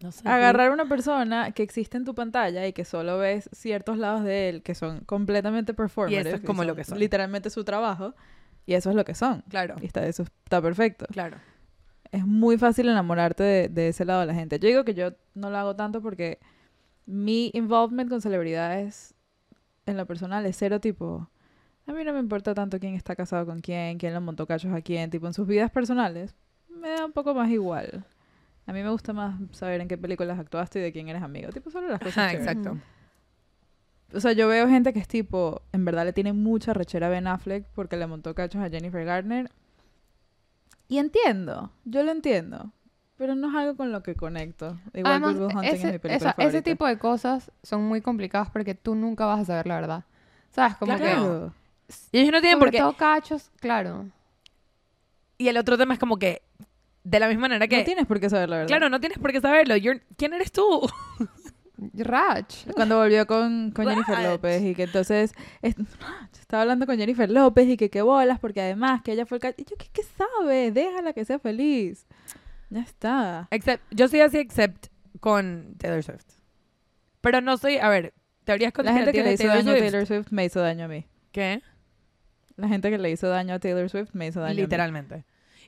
[0.00, 0.28] No sé.
[0.28, 4.48] agarrar una persona que existe en tu pantalla y que solo ves ciertos lados de
[4.48, 6.22] él que son completamente performative.
[6.24, 6.98] Y eso es como lo que son.
[6.98, 8.14] Literalmente su trabajo.
[8.66, 9.42] Y eso es lo que son.
[9.48, 11.06] Claro, Y está, eso está perfecto.
[11.12, 11.36] claro.
[12.10, 14.58] es muy fácil enamorarte de, de ese lado de la gente.
[14.58, 16.40] Yo digo que yo no lo hago tanto porque
[17.06, 19.14] mi involvement con celebridades
[19.88, 21.28] en lo personal es cero tipo.
[21.86, 24.72] A mí no me importa tanto quién está casado con quién, quién le montó cachos
[24.72, 26.34] a quién, tipo en sus vidas personales.
[26.68, 28.04] Me da un poco más igual.
[28.66, 31.48] A mí me gusta más saber en qué películas actuaste y de quién eres amigo.
[31.50, 32.76] Tipo, solo las cosas Ajá, exacto.
[34.12, 37.10] O sea, yo veo gente que es tipo, en verdad le tiene mucha rechera a
[37.10, 39.50] Ben Affleck porque le montó cachos a Jennifer Garner.
[40.88, 42.72] Y entiendo, yo lo entiendo.
[43.18, 44.78] Pero no es algo con lo que conecto.
[44.94, 47.82] Igual Además, Good Will Hunting es mi ese, película esa- ese tipo de cosas son
[47.82, 50.04] muy complicadas porque tú nunca vas a saber la verdad.
[50.52, 50.76] ¿Sabes?
[50.76, 50.98] Como que...
[51.02, 51.52] Claro.
[52.12, 52.78] Y ellos no tienen por qué.
[52.78, 54.06] todo cachos, claro.
[55.36, 56.42] Y el otro tema es como que,
[57.04, 57.78] de la misma manera que.
[57.78, 58.68] No tienes por qué saber la verdad.
[58.68, 59.74] claro, no tienes por qué saberlo.
[59.76, 60.82] You're- ¿Quién eres tú?
[61.94, 62.66] Rach.
[62.74, 64.18] Cuando volvió con, con Jennifer.
[64.20, 65.76] López y que entonces es-
[66.40, 69.54] estaba hablando con Jennifer López y que qué bolas porque además que ella fue el
[69.56, 70.72] y yo ¿qué, qué sabe?
[70.72, 72.04] Déjala que sea feliz.
[72.70, 73.48] Ya está.
[73.50, 74.88] Except, yo soy así, except
[75.20, 76.26] con Taylor Swift.
[77.20, 77.78] Pero no soy.
[77.78, 80.28] A ver, teorías La gente que le hizo daño a Taylor Swift.
[80.30, 81.06] Me hizo daño a mí.
[81.32, 81.62] ¿Qué?
[82.56, 84.62] La gente que le hizo daño a Taylor Swift me hizo daño a mí.
[84.62, 85.24] Literalmente.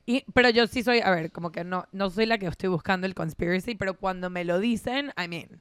[0.07, 2.69] Y, pero yo sí soy, a ver, como que no, no soy la que estoy
[2.69, 5.61] buscando el conspiracy, pero cuando me lo dicen, I mean.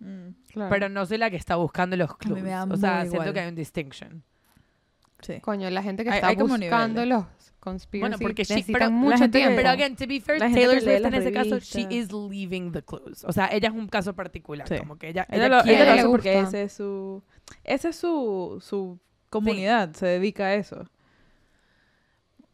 [0.00, 0.70] Mm, claro.
[0.70, 2.42] Pero no soy la que está buscando los mí clues.
[2.42, 3.32] me da o sea, siento igual.
[3.34, 4.24] que hay un distinction.
[5.20, 5.40] sí.
[5.40, 7.24] Coño, la gente que Hay- está hay buscando los
[7.62, 9.56] conspiracy Bueno, porque sí, necesitan pero mucho tiempo.
[9.56, 13.24] Pero again, to be fair, Taylor Swift en ese caso, she is leaving the clues.
[13.24, 14.66] O sea, ella es un caso particular.
[14.68, 14.76] Sí.
[14.78, 17.22] Como que ella, Ella, ella lo, quiere- ella lo hace porque ese es su...
[17.64, 18.98] Esa es su, su
[19.30, 19.94] comunidad.
[19.94, 20.88] Se dedica a eso.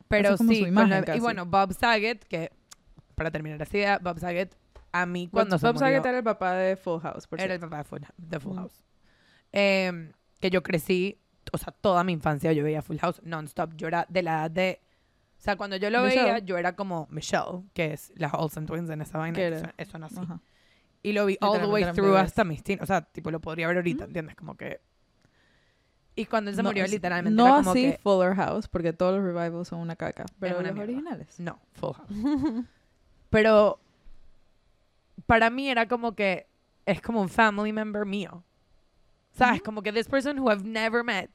[0.08, 2.50] Pero Eso es como sí, imagen la- y bueno, Bob Saget, que
[3.14, 4.54] para terminar esa idea, Bob Saget,
[4.92, 7.40] a mí cuando Bob, se Bob murió, Saget era el papá de Full House, por
[7.40, 8.60] era el papá de Full, de Full Ujú.
[8.60, 8.84] House.
[9.52, 11.18] Em, que yo crecí,
[11.52, 13.74] o sea, toda mi infancia yo veía Full House non-stop.
[13.76, 14.80] Yo era de la edad de...
[15.38, 16.22] O sea, cuando yo lo Michelle.
[16.24, 19.38] veía, yo era como Michelle, que es las Olsen Twins en esa vaina.
[19.76, 20.18] Eso son así.
[20.18, 20.40] Ajá.
[21.02, 22.82] Y lo vi all the way through hasta mis teen.
[22.82, 24.34] O sea, tipo, lo podría ver ahorita, ¿entiendes?
[24.34, 24.80] Como que...
[26.16, 27.98] Y cuando él se No, murió, literalmente No era como así que...
[27.98, 30.26] Fuller House, porque todos los revivals son una caca.
[30.40, 30.92] Pero una los mierda.
[30.92, 31.38] originales.
[31.38, 32.08] No, Full House.
[33.30, 33.78] Pero
[35.26, 36.48] para mí era como que
[36.84, 38.42] es como un family member mío.
[39.30, 39.62] ¿Sabes?
[39.62, 41.30] Como que this person who I've never met,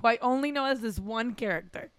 [0.00, 1.90] who I only know as this one character.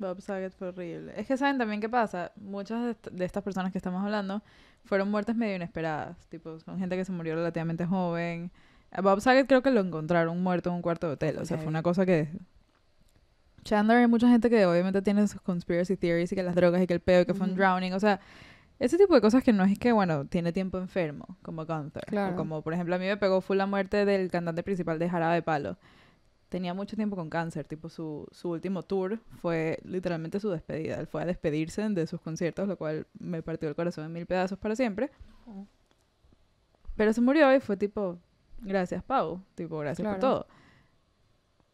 [0.00, 1.12] Bob Saget fue horrible.
[1.16, 2.32] Es que saben también qué pasa.
[2.36, 4.42] Muchas de, est- de estas personas que estamos hablando
[4.84, 6.26] fueron muertes medio inesperadas.
[6.28, 8.50] Tipo, son gente que se murió relativamente joven.
[8.90, 11.38] A Bob Saget creo que lo encontraron muerto en un cuarto de hotel.
[11.38, 11.62] O sea, Sí.
[11.62, 12.28] fue una cosa que...
[13.62, 16.86] Chandler hay mucha gente que obviamente tiene sus conspiracy theories y que las drogas y
[16.86, 17.92] que el pedo y que fue un drowning.
[17.92, 18.18] O sea,
[18.78, 22.04] ese tipo de cosas que no es que, bueno, tiene tiempo enfermo, como Gunther.
[22.06, 22.32] Claro.
[22.32, 25.10] O como, por ejemplo, a mí me pegó fue la muerte del cantante principal de
[25.10, 25.76] Jarabe de Palo.
[26.50, 30.98] Tenía mucho tiempo con cáncer, tipo su, su último tour fue literalmente su despedida.
[31.00, 34.26] Él fue a despedirse de sus conciertos, lo cual me partió el corazón en mil
[34.26, 35.10] pedazos para siempre.
[36.96, 38.18] Pero se murió y fue tipo,
[38.60, 40.46] gracias Pau, tipo, gracias por todo.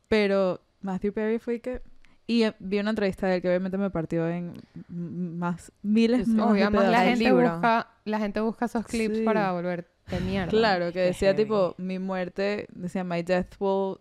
[0.09, 1.83] Pero Matthew Perry fue que...
[2.29, 4.55] Y eh, vi una entrevista de él que obviamente me partió en
[4.89, 7.51] más miles más Obvio, de la gente, libro.
[7.53, 9.25] busca, la gente busca esos clips Sí.
[9.25, 10.51] para volver de mierda.
[10.51, 11.45] Claro, que Qué decía heavy.
[11.45, 13.97] tipo, mi muerte, decía, my death will,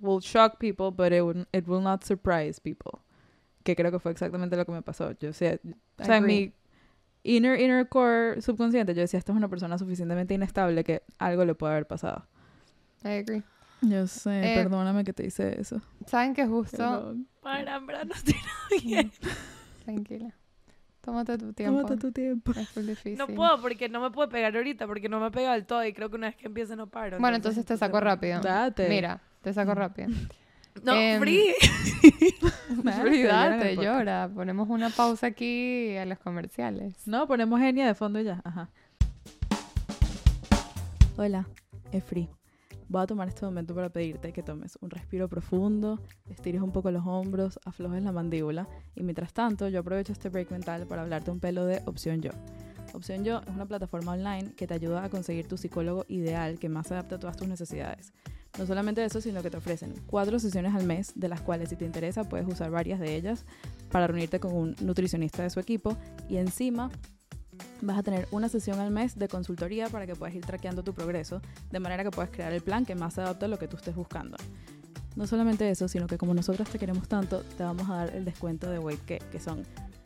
[0.00, 3.00] will shock people, but it will, it will not surprise people.
[3.62, 5.10] Que creo que fue exactamente lo que me pasó.
[5.12, 5.58] Yo decía,
[5.98, 6.34] o sea, en Agree.
[6.36, 6.52] mi
[7.24, 11.54] inner, inner core subconsciente, yo decía, esta es una persona suficientemente inestable que algo le
[11.54, 12.26] puede haber pasado.
[13.04, 13.42] I agree.
[13.82, 15.80] Yo sé, Eh, perdóname que te hice eso.
[16.06, 16.76] ¿Saben que justo...
[16.78, 17.26] Perdón.
[17.42, 18.34] Para, para, no estoy
[18.82, 19.12] bien.
[19.84, 20.34] Tranquila.
[21.02, 21.82] Tómate tu tiempo.
[21.82, 22.52] Tómate tu tiempo.
[22.52, 23.16] Es full difícil.
[23.18, 25.92] No puedo porque no me puedo pegar ahorita porque no me pega del todo y
[25.92, 27.18] creo que una vez que empiece no paro.
[27.20, 28.40] Bueno, entonces te saco rápido.
[28.40, 28.88] Date.
[28.88, 30.08] Mira, te saco rápido.
[30.82, 31.54] No, Em, free.
[33.00, 34.28] Free, date, llora.
[34.34, 36.94] Ponemos una pausa aquí a los comerciales.
[37.06, 38.42] No, ponemos genia de fondo y ya.
[38.44, 38.68] Ajá.
[41.16, 41.48] Hola,
[41.92, 42.28] es Free.
[42.90, 46.90] Voy a tomar este momento para pedirte que tomes un respiro profundo, estires un poco
[46.90, 51.30] los hombros, aflojes la mandíbula y mientras tanto yo aprovecho este break mental para hablarte
[51.30, 52.32] un pelo de Opción Yo.
[52.92, 56.68] Opción Yo es una plataforma online que te ayuda a conseguir tu psicólogo ideal que
[56.68, 58.12] más se adapta a todas tus necesidades.
[58.58, 61.76] No solamente eso, sino que te ofrecen cuatro sesiones al mes, de las cuales si
[61.76, 63.44] te interesa puedes usar varias de ellas
[63.90, 65.96] para reunirte con un nutricionista de su equipo
[66.28, 66.90] y encima
[67.82, 70.94] vas a tener una sesión al mes de consultoría para que puedas ir traqueando tu
[70.94, 71.40] progreso,
[71.70, 73.76] de manera que puedas crear el plan que más se adapte a lo que tú
[73.76, 74.36] estés buscando.
[75.14, 78.24] No solamente eso, sino que como nosotros te queremos tanto, te vamos a dar el
[78.24, 79.62] descuento de Weight que, que son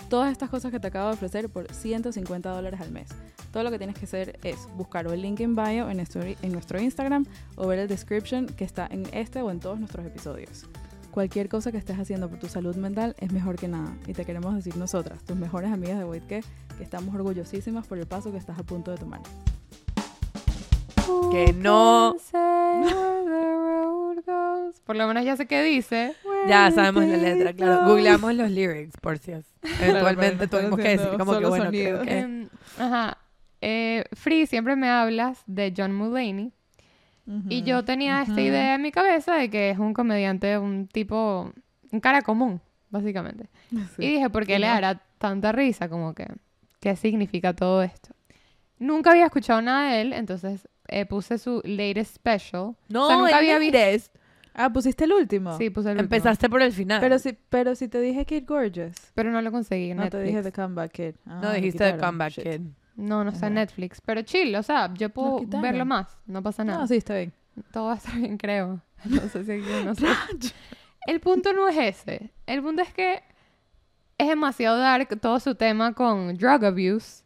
[0.09, 3.09] todas estas cosas que te acabo de ofrecer por 150 dólares al mes.
[3.53, 6.23] Todo lo que tienes que hacer es buscar o el link en bio en nuestro,
[6.23, 10.07] en nuestro Instagram o ver el description que está en este o en todos nuestros
[10.07, 10.67] episodios.
[11.11, 14.25] Cualquier cosa que estés haciendo por tu salud mental es mejor que nada y te
[14.25, 16.45] queremos decir nosotras, tus mejores amigas de Weight que,
[16.79, 19.21] que estamos orgullosísimas por el paso que estás a punto de tomar.
[21.33, 22.15] Que no.
[24.85, 26.15] Por lo menos ya sé qué dice.
[26.49, 27.89] Ya sabemos la letra, claro.
[27.89, 29.45] Googleamos los lyrics, por si es.
[29.81, 32.19] Eventualmente tuvimos que decir como que bueno, creo que...
[32.19, 33.19] Em, ajá.
[33.61, 36.53] Eh, Free, siempre me hablas de John Mulaney.
[37.49, 38.41] Y yo tenía esta Ujú.
[38.41, 41.53] idea en mi cabeza de que es un comediante, un tipo,
[41.93, 43.49] un cara común, básicamente.
[43.97, 44.03] Sí.
[44.05, 44.73] Y dije, ¿por qué Sí, le ¿no?
[44.73, 45.89] hará tanta risa?
[45.89, 46.27] Como que,
[46.81, 48.15] ¿qué significa todo esto?
[48.81, 52.75] Nunca había escuchado nada de él, entonces eh, puse su latest special.
[52.89, 54.11] No, O sea, nunca había visto-.
[54.55, 55.57] Ah, pusiste el último.
[55.57, 56.05] Sí, puse el último.
[56.17, 57.01] Empezaste por el final.
[57.01, 58.97] Pero si, pero si te dije Kid Gorgeous.
[59.15, 60.37] Pero no lo conseguí en No te Netflix.
[60.37, 61.15] dije The Comeback Kid.
[61.27, 61.99] Ah, no dijiste The.
[61.99, 62.45] Comeback Shit.
[62.45, 62.61] Kid.
[63.01, 63.55] No, no está en.
[63.55, 64.01] Netflix.
[64.01, 66.19] Pero chill, o sea, yo puedo verlo más.
[66.27, 66.81] No pasa nada.
[66.81, 67.33] No, sí, está bien.
[67.73, 68.81] Todo va a estar bien, creo.
[69.05, 70.07] No sé si aquí no sé.
[71.07, 72.31] El punto no es ese.
[72.47, 73.23] El punto es que
[74.19, 77.25] es demasiado dark todo su tema con drug abuse.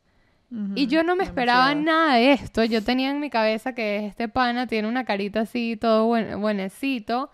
[0.77, 2.63] Y yo no me esperaba nada de esto.
[2.63, 7.29] Yo tenía en mi cabeza que este pana tiene una carita así, todo buen, buenecito.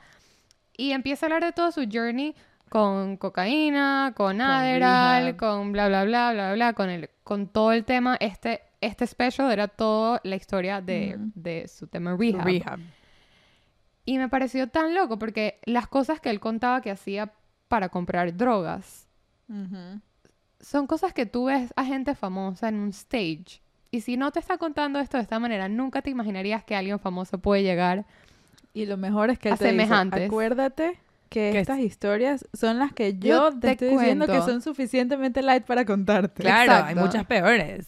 [0.75, 2.35] Y empieza a hablar de todo su journey
[2.71, 7.85] con cocaína, con Adderall, con bla, bla, bla, bla, bla, con, el, con todo el
[7.85, 8.17] tema.
[8.21, 12.45] Este, este special era toda la historia de, de su tema rehab.
[12.45, 12.79] Rehab.
[14.05, 17.33] Y me pareció tan loco porque las cosas que él contaba que hacía
[17.67, 19.09] para comprar drogas
[20.61, 23.61] son cosas que tú ves a gente famosa en un stage.
[23.91, 27.01] Y si no te está contando esto de esta manera, nunca te imaginarías que alguien
[27.01, 28.07] famoso puede llegar.
[28.73, 31.01] Y lo mejor es que él A te dice, acuérdate
[31.31, 34.49] que Que estas historias son las que yo, Yo te, te estoy diciendo que cuento.
[34.49, 36.43] son suficientemente light para contarte.
[36.43, 37.01] Claro, hay Exacto.
[37.01, 37.87] muchas peores.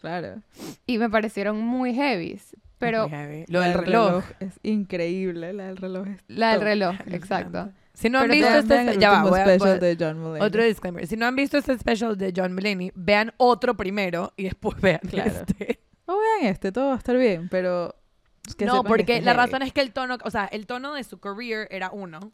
[0.00, 0.40] Claro.
[0.86, 2.56] Y me parecieron muy heavies.
[2.78, 3.44] Pero Muy heavy.
[3.48, 4.24] Lo La del reloj.
[4.40, 7.70] es increíble, la del reloj es la del reloj, exacto.
[7.94, 8.98] Si no han Pero visto este...
[8.98, 10.42] ya va, voy a- special voy a- de John Mulaney.
[10.46, 11.06] Otro disclaimer.
[11.06, 15.00] Si no han visto este special de John Mulaney, vean otro primero y después vean
[15.08, 15.30] Claro.
[15.30, 15.78] este.
[16.08, 17.94] No vean este, todo va a estar bien, pero...
[18.58, 19.46] que no, porque este es la heavy.
[19.46, 22.32] razón es que el tono, o sea, el tono de su career era uno.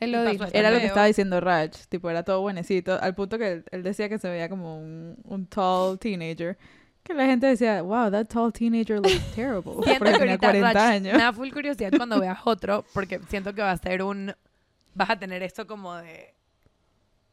[0.00, 0.44] Él lo dijo.
[0.52, 3.82] Era lo que estaba diciendo Raj, tipo, era todo buenecito, al punto que él, él
[3.82, 6.56] decía que se veía como un, un tall teenager,
[7.02, 10.38] que la gente decía, wow, that tall teenager looks terrible, Siento porque que tenía ahorita
[10.48, 11.12] 40 Rach, años.
[11.16, 14.34] me da full curiosidad cuando veas otro, porque siento que va a ser un...
[14.94, 16.34] Vas a tener esto como de...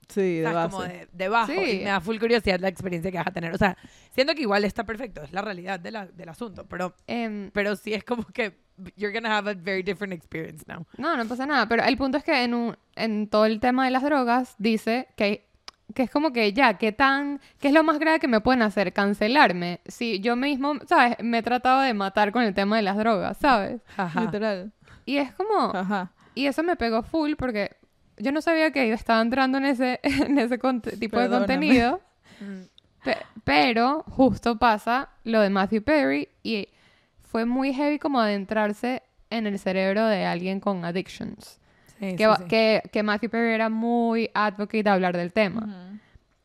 [0.10, 0.72] Sí, de base.
[0.72, 1.52] Como de, de bajo.
[1.52, 1.60] Sí.
[1.72, 3.54] Y me da full curiosidad la experiencia que vas a tener.
[3.54, 3.78] O sea,
[4.14, 5.22] siento que igual está perfecto.
[5.22, 6.66] Es la realidad de la- del asunto.
[6.70, 8.56] Pero, Em, pero sí es como que
[8.96, 10.86] you're gonna have a very different experience now.
[10.98, 11.68] No, no pasa nada.
[11.68, 15.08] Pero el punto es que en, un, en todo el tema de las drogas dice
[15.16, 15.48] que,
[15.94, 18.62] que es como que ya, ¿qué tan, qué es lo más grave que me pueden
[18.62, 18.94] hacer?
[18.94, 19.80] Cancelarme.
[19.86, 21.16] Si yo mismo, ¿sabes?
[21.22, 23.82] Me he tratado de matar con el tema de las drogas, ¿sabes?
[23.98, 24.22] Ajá.
[24.22, 24.72] Literal.
[25.06, 26.12] Y es como, Ajá.
[26.36, 27.78] y eso me pegó full porque
[28.18, 31.30] yo no sabía que estaba entrando en ese, en ese tipo Perdóname.
[31.30, 32.02] de contenido.
[32.42, 32.62] Mm.
[33.04, 36.68] Pe- pero justo pasa lo de Matthew Perry y
[37.28, 41.60] fue muy heavy como adentrarse en el cerebro de alguien con addictions.
[42.00, 42.44] Sí, que, sí, sí.
[42.48, 45.62] que, que Matthew Perry era muy advocate de hablar del tema.
[45.62, 46.00] Ujú.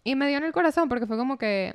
[0.04, 1.74] Y me dio en el corazón porque fue como que.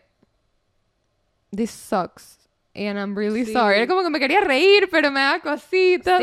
[1.56, 2.50] This sucks.
[2.76, 3.54] And I'm really Sí.
[3.54, 3.78] sorry.
[3.78, 6.22] Era como que me quería reír, pero me da cositas.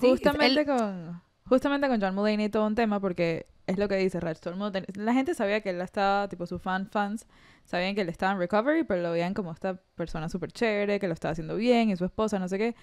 [0.00, 4.20] Justamente El- con justamente con John Mulaney todo un tema porque es lo que dice
[4.20, 7.26] Rach, todo el mundo ten- la gente sabía que él estaba tipo sus fan fans
[7.68, 11.06] sabían que él estaba en recovery pero lo veían como esta persona súper chévere que
[11.06, 12.74] lo estaba haciendo bien y su esposa no sé qué.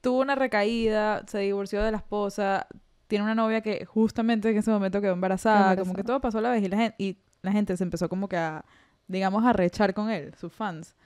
[0.00, 2.66] Tuvo una recaída se divorció de la esposa
[3.06, 6.40] tiene una novia que justamente en ese momento quedó embarazada, como que todo pasó a
[6.40, 8.64] la vez y la gente y la gente se empezó como que a
[9.06, 10.96] digamos a rechar con él sus fans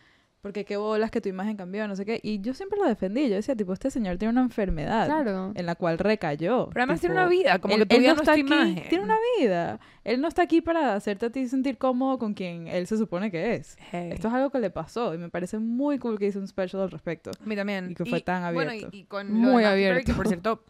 [0.40, 2.20] porque qué bolas que tu imagen cambió, no sé qué.
[2.22, 3.28] Y yo siempre lo defendí.
[3.28, 5.52] Yo decía, tipo, este señor tiene una enfermedad Claro.
[5.54, 6.68] en la cual recayó.
[6.72, 8.34] Pero además tiene tipo, una vida, como él- que tu él vida no no está
[8.34, 8.88] es tu aquí, imagen.
[8.88, 9.80] Tiene una vida.
[10.04, 13.30] Él no está aquí para hacerte a ti sentir cómodo con quien él se supone
[13.30, 13.76] que es.
[13.90, 14.10] Hey.
[14.12, 16.82] Esto es algo que le pasó y me parece muy cool que hizo un special
[16.82, 17.30] al respecto.
[17.30, 17.90] A mí también.
[17.90, 18.90] Y que fue tan Bueno, abierto.
[18.96, 20.06] y, y con Muy lo de Perry, abierto.
[20.06, 20.62] que por cierto,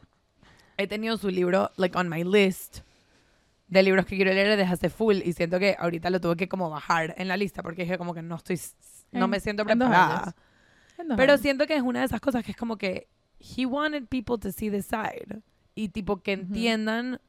[0.79, 2.79] he tenido su libro, like, on my list
[3.67, 6.49] de libros que quiero leer desde hace full y siento que ahorita lo tuve que
[6.49, 8.59] como bajar en la lista porque dije como que no estoy,
[9.13, 10.35] no En- me siento preparada.
[11.17, 11.41] Pero años.
[11.41, 13.07] siento que es una de esas cosas que es como que
[13.57, 15.43] he wanted people to see the side
[15.75, 17.21] y tipo que entiendan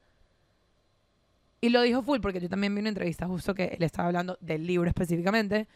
[1.60, 4.36] y lo dijo full porque yo también vi una entrevista justo que él estaba hablando
[4.40, 5.68] del libro específicamente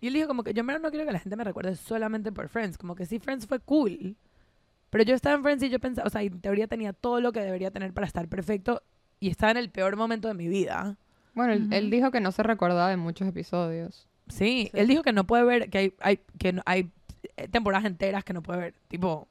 [0.00, 1.76] y él dijo como que yo en verdad no quiero que la gente me recuerde
[1.76, 4.16] solamente por Friends como que sí Friends fue cool
[4.90, 7.32] pero yo estaba en Friends y yo pensaba o sea en teoría tenía todo lo
[7.32, 8.82] que debería tener para estar perfecto
[9.20, 10.96] y estaba en el peor momento de mi vida
[11.34, 11.94] Bueno, él, él Ujú.
[11.94, 14.08] dijo que no se recordaba de muchos episodios.
[14.28, 14.70] Sí, Sí.
[14.74, 16.90] él dijo que no puede ver, que hay, hay, que no- hay
[17.36, 18.74] eh, temporadas enteras que no puede ver.
[18.88, 19.28] Tipo,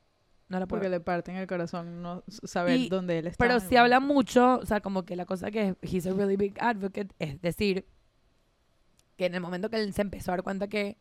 [0.49, 0.99] no la puede Porque ver.
[0.99, 3.43] le parten el corazón no saber Y- dónde él está.
[3.43, 6.55] Pero si habla mucho, o sea, como que la cosa que he's a really big
[6.61, 7.85] advocate es decir
[9.17, 10.97] que en el momento que él se empezó a dar cuenta que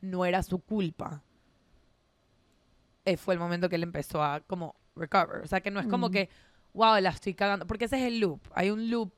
[0.00, 1.22] no era su culpa,
[3.04, 5.42] eh, fue el momento que él empezó a como recover.
[5.42, 6.12] O sea, que no es como Mm.
[6.12, 6.28] que,
[6.74, 7.66] wow, la estoy cagando.
[7.66, 8.40] Porque ese es el loop.
[8.52, 9.12] Hay un loop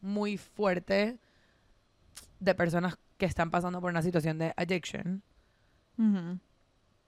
[0.00, 1.18] muy fuerte
[2.40, 5.22] de personas que están pasando por una situación de addiction.
[5.98, 6.38] Ujú.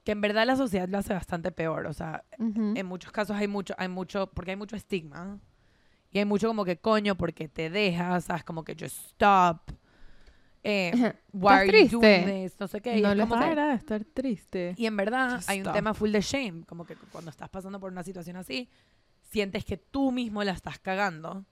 [0.03, 1.87] que en verdad la sociedad lo hace bastante peor.
[1.87, 2.73] O sea, Ujú.
[2.75, 5.39] en muchos casos hay mucho, hay mucho, porque hay mucho estigma.
[6.11, 8.43] Y hay mucho como que coño, porque te dejas, ¿sabes?
[8.43, 9.71] Como que just stop.
[10.63, 10.91] Eh,
[11.33, 12.59] why are you doing this?
[12.59, 12.99] No sé qué.
[12.99, 14.75] y No que- Para estar triste.
[14.77, 15.75] y en verdad Just hay un stop.
[15.75, 16.65] tema full de shame.
[16.67, 18.69] Como que cuando estás pasando por una situación así,
[19.31, 21.45] sientes que tú mismo la estás cagando.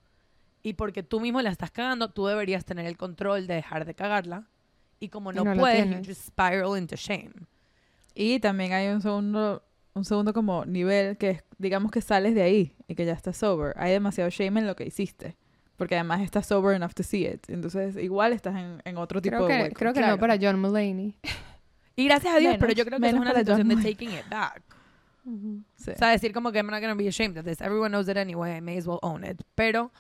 [0.69, 3.95] Y porque tú mismo la estás cagando, tú deberías tener el control de dejar de
[3.95, 4.49] cagarla.
[5.01, 7.33] Y como Y no, no puedes, you just spiral into shame.
[8.15, 9.63] Y también hay un segundo,
[9.95, 13.39] un segundo como nivel que es, digamos que sales de ahí y que ya estás
[13.39, 13.73] sober.
[13.79, 15.39] Hay demasiado shame en lo que hiciste.
[15.79, 17.49] Porque además estás sober enough to see it.
[17.49, 19.75] Entonces igual estás en, en otro tipo Creo de que, hueco.
[19.75, 20.17] creo que claro.
[20.17, 21.17] no para John Mulaney.
[21.97, 24.29] Y gracias a Dios, pero Menos, yo creo que es una situación de taking it
[24.29, 24.63] back.
[25.77, 25.93] Sí.
[25.93, 27.61] O sea, decir como que I'm not gonna be ashamed of this.
[27.63, 28.59] Everyone knows it anyway.
[28.59, 29.41] I may as well own it.
[29.55, 29.91] Pero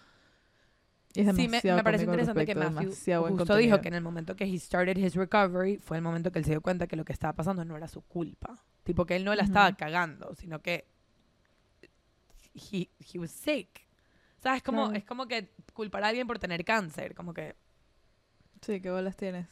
[1.20, 2.92] es sí me, me parece interesante que Matthew
[3.28, 6.38] justo dijo que en el momento que he started his recovery fue el momento que
[6.38, 8.64] él se dio cuenta que lo que estaba pasando no era su culpa.
[8.84, 10.86] Tipo que él no la estaba cagando, sino que
[12.54, 13.86] he, he was sick.
[14.38, 14.62] ¿Sabes?
[14.62, 14.96] Como, Claro.
[14.98, 17.14] Es como que culpar a alguien por tener cáncer.
[17.14, 17.56] Como que...
[18.62, 19.46] Sí, qué bolas tienes.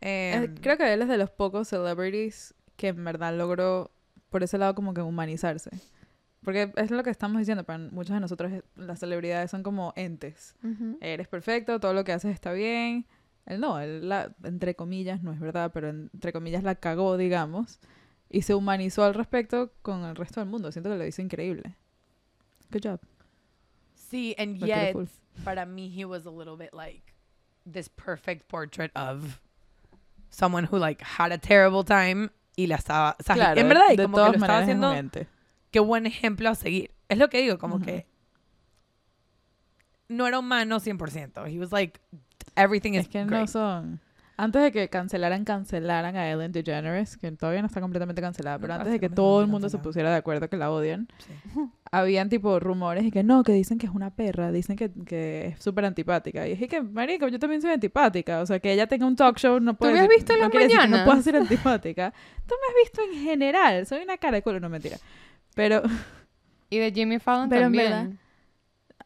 [0.00, 3.90] eh, Eh, creo que él es de los pocos celebrities que en verdad logró
[4.30, 5.70] por ese lado como que humanizarse.
[6.42, 10.54] Porque es lo que estamos diciendo, para muchos de nosotros las celebridades son como entes.
[10.62, 10.96] Ujú.
[11.00, 13.06] Eres perfecto, todo lo que haces está bien.
[13.46, 17.80] Él no, él la, entre comillas, no es verdad, pero entre comillas la cagó, digamos.
[18.30, 20.72] Y se humanizó al respecto con el resto del mundo.
[20.72, 21.76] Siento que lo hizo increíble.
[22.70, 23.00] Good job.
[23.94, 24.96] Sí, and Lo yet,
[25.44, 27.02] para mí, he was a little bit like
[27.70, 29.40] this perfect portrait of
[30.30, 33.84] someone who like had a terrible time y la estaba, o sea, Claro, en verdad,
[33.92, 34.94] y de como que lo estaba haciendo.
[35.70, 36.90] Qué buen ejemplo a seguir.
[37.08, 37.84] Es lo que digo, como Ujú.
[37.84, 38.06] que
[40.08, 41.46] no era humano 100%.
[41.52, 42.00] He was like,
[42.56, 43.48] everything is Es que no great.
[43.48, 44.00] son.
[44.36, 48.72] Antes de que cancelaran, cancelaran a Ellen DeGeneres, que todavía no está completamente cancelada, pero
[48.72, 51.08] No, antes de que todo no el mundo se pusiera de acuerdo que la odian,
[51.18, 51.32] Sí.
[51.92, 55.48] habían tipo rumores y que no, que dicen que es una perra, dicen que, que
[55.48, 56.46] es súper antipática.
[56.46, 58.40] Y dije que, marico, yo también soy antipática.
[58.40, 60.38] O sea, que ella tenga un talk show no puede me has decir- visto en
[60.40, 61.04] no las que no mañanas?
[61.06, 62.14] puedo ser antipática.
[62.46, 63.84] Tú me has visto en general.
[63.86, 64.96] Soy una cara de culo, no mentira.
[65.60, 65.82] Pero,
[66.70, 67.90] Y de Jimmy Fallon Pero en también.
[67.90, 68.08] verdad,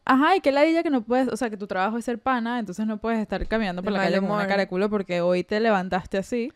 [0.05, 2.59] ajá, y que la que no puedes, o sea, que tu trabajo es ser pana,
[2.59, 5.19] entonces no puedes estar caminando por De la calle con una cara de culo porque
[5.19, 6.53] hoy te levantaste así.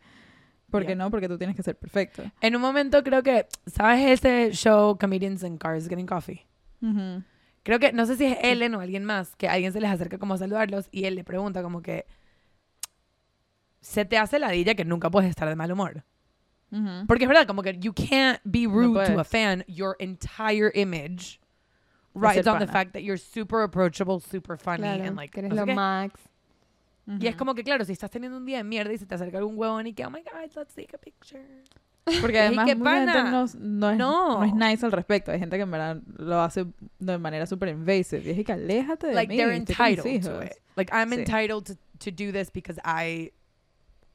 [0.70, 0.94] Porque Ya.
[0.94, 2.22] no, porque tú tienes que ser perfecto.
[2.40, 6.46] En un momento creo que, ¿sabes ese show Comedians in Cars Getting Coffee?
[7.62, 10.16] Creo que, no sé si es Ellen o alguien más, que alguien se les acerca
[10.16, 12.06] como a saludarlos y él le pregunta como que,
[13.82, 16.04] ¿se te hace ladilla que nunca puedes estar de mal humor?
[16.72, 17.06] Ujú.
[17.06, 19.64] Porque es verdad, como que you can't be rude to a fan.
[19.66, 21.40] Your entire image
[22.14, 25.40] Es rides on the fact that you're super approachable, super funny, Claro, and like, que
[25.40, 25.74] eres no lo qué.
[25.74, 26.20] max.
[27.06, 27.38] Y es Ujú.
[27.38, 29.58] como que, claro, si estás teniendo un día de mierda y se te acerca algún
[29.58, 31.42] huevón y que, oh my god, let's take a picture.
[32.20, 33.30] Porque además qué mucha gente pana.
[33.30, 33.54] no, no es,
[33.98, 34.38] No.
[34.38, 35.32] no es nice al respecto.
[35.32, 36.66] Hay gente que en verdad lo hace
[37.00, 38.22] de manera súper invasive.
[38.24, 39.36] Y es que aléjate de like mí.
[39.36, 40.44] they're entitled to hijos".
[40.46, 40.52] it.
[40.76, 41.18] Like I'm Sí.
[41.20, 43.32] entitled to, to do this because I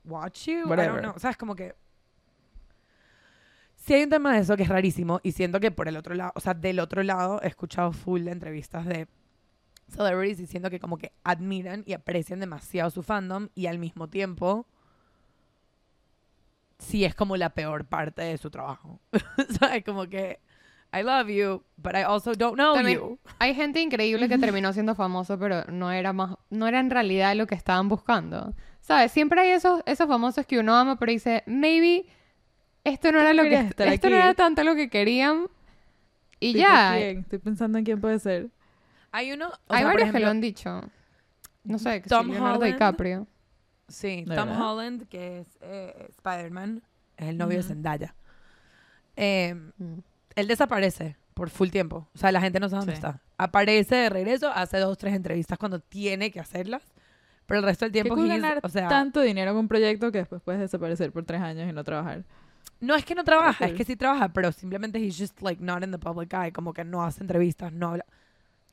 [0.06, 0.62] watch you.
[0.66, 0.93] I Whatever.
[0.93, 1.14] don't know.
[1.16, 1.74] O sea, es como que
[3.86, 6.15] sí hay un tema de eso que es rarísimo y siento que por el otro
[6.15, 9.07] lado, o sea, del otro lado he escuchado full de entrevistas de
[9.89, 14.65] celebrities diciendo que como que admiran y aprecian demasiado su fandom y al mismo tiempo
[16.79, 18.99] sí es como la peor parte de su trabajo.
[19.59, 19.83] ¿Sabes?
[19.86, 20.39] Como que
[20.93, 23.19] I love you, but I also don't know También- you.
[23.39, 27.36] Hay gente increíble que terminó siendo famoso, pero no era más, no era en realidad
[27.36, 28.53] lo que estaban buscando.
[28.81, 29.11] ¿Sabes?
[29.11, 32.05] Siempre hay esos, esos famosos que uno ama, pero dice, maybe
[32.86, 34.07] esto no era lo que esto no aquí.
[34.13, 35.47] era tanto lo que querían.
[36.39, 36.93] Y ya.
[36.95, 37.19] ¿quién?
[37.19, 38.49] Estoy pensando en quién puede ser.
[39.11, 40.81] Hay uno, hay sea, varios que ejemplo, lo han dicho.
[41.63, 42.73] No sé, que Tom Leonardo Holland.
[42.73, 43.27] DiCaprio.
[43.88, 44.61] Sí, ¿De Tom verdad?
[44.71, 46.81] Holland, que es eh, Spider-Man,
[47.17, 47.69] es el novio de Ujú.
[47.69, 48.15] Zendaya.
[49.15, 49.99] Eh, Mm.
[50.36, 52.07] él desaparece por full tiempo.
[52.13, 52.97] O sea, la gente no sabe dónde Sí.
[52.97, 53.21] está.
[53.38, 56.83] Aparece de regreso, hace dos, tres entrevistas cuando tiene que hacerlas.
[57.45, 60.11] Pero el resto del Qué tiempo, he's- ganar o sea, tanto dinero con un proyecto
[60.11, 62.23] que después puedes desaparecer por tres años y no trabajar.
[62.80, 65.84] No es que no trabaja, es que sí trabaja, pero simplemente he's just like not
[65.84, 68.05] in the public eye, como que no hace entrevistas, no habla.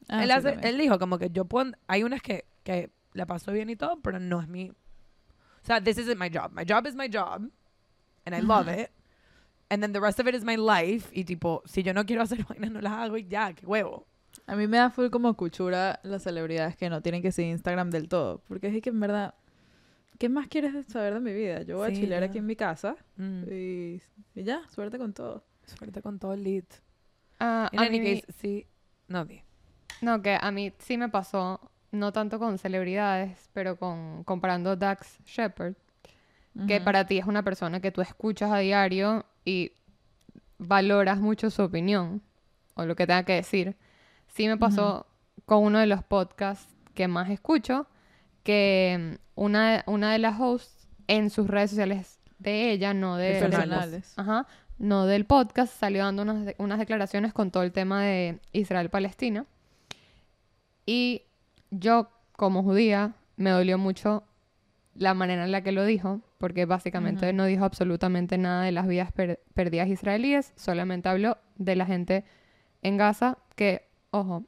[0.09, 0.75] Ah, él, sí, hace, también.
[0.75, 4.01] él dijo como que yo puedo, hay unas que, que la paso bien y todo,
[4.03, 4.73] pero no es mi,
[5.63, 6.53] o sea, this isn't my job.
[6.53, 7.49] My job is my job,
[8.27, 8.91] and I love it.
[9.71, 11.09] And then the rest of it is my life.
[11.13, 14.07] Y tipo, si yo no quiero hacer vainas, no las hago y ya, qué huevo.
[14.47, 17.91] A mí me da full como cuchura las celebridades que no tienen que seguir Instagram
[17.91, 18.43] del todo.
[18.49, 19.35] Porque es que en verdad,
[20.23, 21.63] ¿qué más quieres saber de mi vida?
[21.63, 22.29] Yo voy Sí, a chilear ya.
[22.29, 23.43] aquí en mi casa Mm.
[23.51, 24.01] y,
[24.37, 25.43] y ya, suerte con todo.
[25.67, 26.63] Suerte con todo el lead.
[27.41, 28.67] Ah, In a any mí- case, sí.
[29.09, 29.43] No, di.
[30.01, 31.61] No, que a mí sí me pasó,
[31.91, 35.75] no tanto con celebridades, pero con comparando Dax Shepard,
[36.69, 39.73] que para ti es una persona que tú escuchas a diario y
[40.59, 42.23] valoras mucho su opinión
[42.75, 43.77] o lo que tenga que decir.
[44.29, 45.07] Sí me pasó
[45.47, 47.87] con uno de los podcasts que más escucho,
[48.43, 53.35] que mm, una, una de las hosts en sus redes sociales de ella, no de
[53.35, 54.15] del Personales.
[54.19, 54.47] Ajá,
[54.79, 59.47] no del podcast, salió dando unas, de- unas declaraciones con todo el tema de Israel-Palestina.
[60.87, 61.23] Y
[61.71, 64.25] yo, como judía, me dolió mucho
[64.95, 68.87] la manera en la que lo dijo, porque básicamente no dijo absolutamente nada de las
[68.87, 72.25] vidas per- perdidas israelíes, solamente habló de la gente
[72.83, 74.45] en Gaza, que, ojo,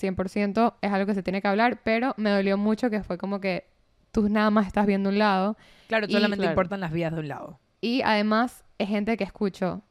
[0.00, 3.40] 100% es algo que se tiene que hablar, pero me dolió mucho que fue como
[3.40, 3.66] que
[4.12, 5.56] tú nada más estás viendo un lado
[5.88, 6.52] Claro, Y- solamente Claro.
[6.52, 7.58] importan las vías de un lado.
[7.80, 9.82] y además es gente que escucho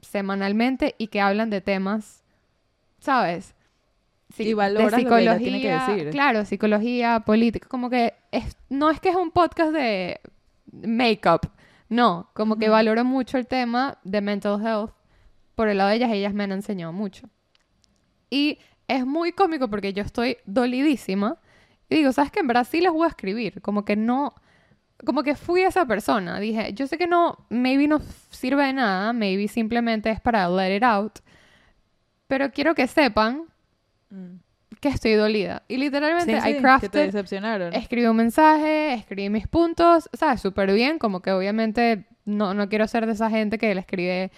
[0.00, 2.22] semanalmente y que hablan de temas,
[2.98, 3.54] ¿sabes?
[4.38, 6.10] Y valoras lo que tiene que decir.
[6.10, 10.20] Claro, psicología, política, como que es, no es que es un podcast de
[10.72, 11.48] make-up,
[11.88, 14.90] no, como que valoro mucho el tema de mental health
[15.54, 17.28] por el lado de ellas, ellas me han enseñado mucho.
[18.28, 18.58] Y
[18.88, 21.38] es muy cómico porque yo estoy dolidísima
[21.88, 22.40] y digo, ¿sabes qué?
[22.40, 24.34] En sí les voy a escribir, como que no,
[25.04, 26.40] como que fui esa persona.
[26.40, 30.76] Dije, yo sé que no, maybe no sirve de nada, maybe simplemente es para let
[30.76, 31.18] it out,
[32.26, 33.44] pero quiero que sepan
[34.08, 34.36] Mm.
[34.80, 35.64] que estoy dolida.
[35.66, 37.74] Y literalmente, Sí, I sí, que te decepcionaron.
[37.74, 40.40] escribí un mensaje, escribí mis puntos, ¿sabes?
[40.40, 44.30] Súper bien, como que obviamente no, no quiero ser de esa gente que le escribe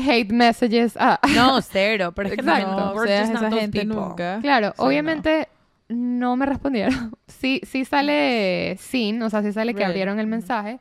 [0.00, 1.20] hate messages a...
[1.34, 2.12] No, cero.
[2.14, 2.70] Pero es que Exacto.
[2.70, 3.96] no, No we're seas just not esa those gente people.
[3.96, 4.38] nunca.
[4.40, 5.48] Claro, obviamente
[5.88, 6.36] no.
[6.36, 7.12] me respondieron.
[7.26, 10.78] Sí, sí sale sin, o sea, sí sale que abrieron el mensaje,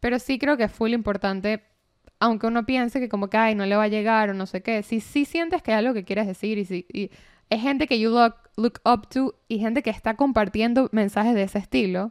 [0.00, 1.62] pero sí creo que es full importante,
[2.18, 4.60] aunque uno piense que como que, ay, no le va a llegar o no sé
[4.62, 7.10] qué, si sí sientes que es algo que quieres decir y, si, y
[7.48, 11.44] es gente que you look, look up to y gente que está compartiendo mensajes de
[11.44, 12.10] ese estilo,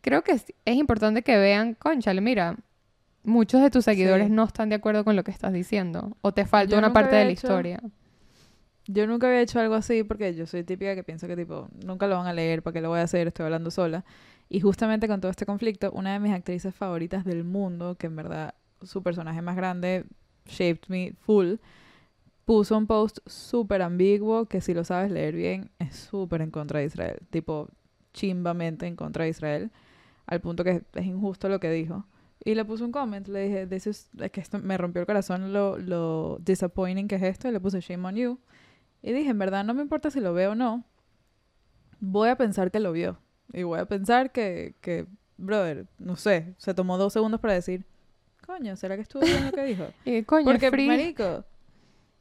[0.00, 2.56] creo que es, es importante que vean, conchale, mira,
[3.24, 4.32] muchos de tus seguidores Sí.
[4.32, 7.16] no están de acuerdo con lo que estás diciendo o te falta Yo una parte
[7.16, 7.80] de la hecho- historia.
[8.86, 12.06] Yo nunca había hecho algo así porque yo soy típica que pienso que tipo, nunca
[12.06, 13.26] lo van a leer, ¿para qué lo voy a hacer?
[13.28, 14.04] Estoy hablando sola.
[14.50, 18.16] Y justamente con todo este conflicto, una de mis actrices favoritas del mundo, que en
[18.16, 20.04] verdad su personaje más grande
[20.44, 21.54] shaped me full,
[22.44, 26.80] puso un post súper ambiguo que si lo sabes leer bien es súper en contra
[26.80, 27.70] de Israel, tipo
[28.12, 29.70] chimbamente en contra de Israel,
[30.26, 32.04] al punto que es injusto lo que dijo.
[32.42, 35.06] Y le puse un comment, le dije, This is, es que esto me rompió el
[35.06, 38.38] corazón lo, lo disappointing que es esto, y le puse shame on you.
[39.02, 40.84] Y dije, en verdad no me importa si lo veo o no,
[42.00, 43.18] voy a pensar que lo vio.
[43.52, 45.06] Y voy a pensar que, que
[45.36, 47.84] brother, no sé, se tomó dos segundos para decir,
[48.46, 49.86] Coño, ¿será que estuvo bien lo que dijo?
[50.04, 50.86] Y coño, Porque, Free.
[50.86, 51.44] marico,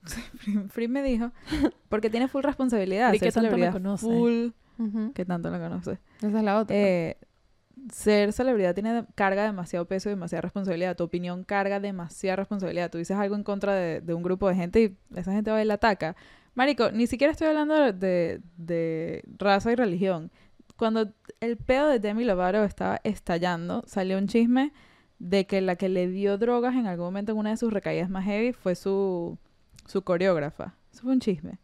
[0.70, 1.32] Free- me dijo,
[1.90, 3.12] porque tiene full responsabilidad.
[3.12, 4.06] Ser que tanto me conoce.
[4.06, 4.48] full,
[4.80, 6.00] Ujú, que tanto la conoce.
[6.22, 6.76] Esa es la otra.
[6.76, 7.18] Eh,
[7.92, 10.96] ser celebridad tiene carga demasiado peso y demasiada responsabilidad.
[10.96, 12.90] Tu opinión carga demasiada responsabilidad.
[12.92, 15.62] Tú dices algo en contra de, de un grupo de gente y esa gente va
[15.62, 16.16] y la ataca.
[16.56, 20.32] Marico, ni siquiera estoy hablando de, de raza y religión.
[20.78, 24.72] Cuando el pedo de Demi Lovato estaba estallando, salió un chisme
[25.20, 28.10] de que la que le dio drogas en algún momento en una de sus recaídas
[28.10, 29.38] más heavy fue su,
[29.88, 30.76] su coreógrafa.
[30.92, 31.60] Eso fue un chisme.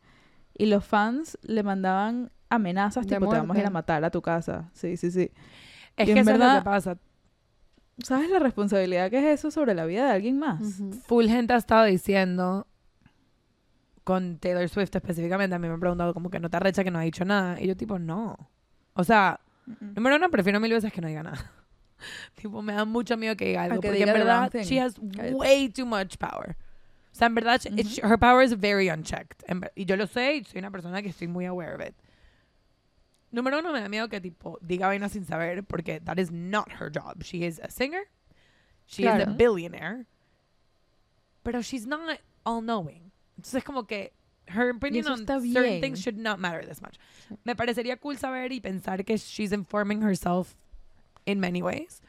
[0.58, 3.74] Y los fans le mandaban amenazas, De tipo, te vamos a ir a muerte.
[3.74, 4.70] matar a tu casa.
[4.74, 5.32] Sí, sí, sí.
[5.98, 6.98] Es Y que en eso es lo verdad- que pasa.
[8.04, 10.62] ¿Sabes la responsabilidad que es eso sobre la vida de alguien más?
[10.62, 10.94] Ujú.
[11.06, 12.66] Full gente ha estado diciendo,
[14.04, 16.92] con Taylor Swift específicamente, a mí me han preguntado como que no te arrecha que
[16.92, 17.60] no ha dicho nada.
[17.62, 18.38] Y yo tipo, no.
[18.94, 21.52] O sea, número uno, prefiero mil veces que no diga nada.
[22.36, 23.82] tipo, me da mucho miedo que diga algo.
[23.82, 24.96] que porque diga en verdad, she has
[25.34, 26.56] way too much power.
[27.12, 29.44] O sea, en verdad, she- it's- her power is very unchecked.
[29.48, 31.94] En y yo lo sé y soy una persona que estoy muy aware of it.
[33.32, 36.68] Número uno, me da miedo que tipo diga vainas sin saber porque that is not
[36.82, 37.24] her job.
[37.24, 38.02] She is a singer.
[38.88, 39.34] She is a Claro.
[39.36, 40.06] billionaire.
[41.44, 42.02] Pero she's not
[42.44, 43.12] all knowing.
[43.38, 44.14] Entonces como que
[44.48, 45.82] her opinion on certain bien.
[45.82, 46.98] things should not matter this much.
[47.46, 50.56] Me parecería cool saber y pensar que she's informing herself
[51.26, 52.02] in many ways.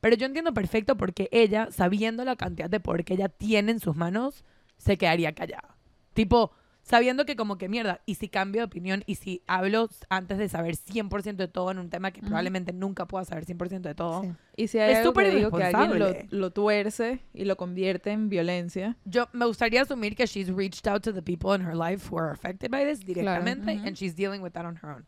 [0.00, 3.80] Pero yo entiendo perfecto porque ella, sabiendo la cantidad de poder que ella tiene en
[3.80, 4.44] sus manos,
[4.78, 5.76] se quedaría callada.
[6.12, 6.52] Tipo,
[6.86, 10.48] sabiendo que como que mierda, y si cambio de opinión, y si hablo antes de
[10.48, 12.28] saber 100% de todo en un tema que Ujú.
[12.28, 14.32] probablemente nunca pueda saber 100% de todo, Sí.
[14.56, 17.56] Y si hay Es algo que súper digo que alguien lo, lo tuerce y lo
[17.56, 21.60] convierte en violencia, yo me gustaría asumir que she's reached out to the people in
[21.66, 23.86] her life who are affected by this directamente Ujú.
[23.86, 25.04] and she's dealing with that on her own.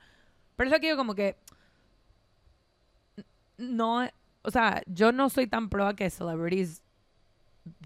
[0.57, 1.37] Pero es lo que digo como que
[3.57, 4.09] no,
[4.43, 6.83] o sea, yo no soy tan pro a que celebrities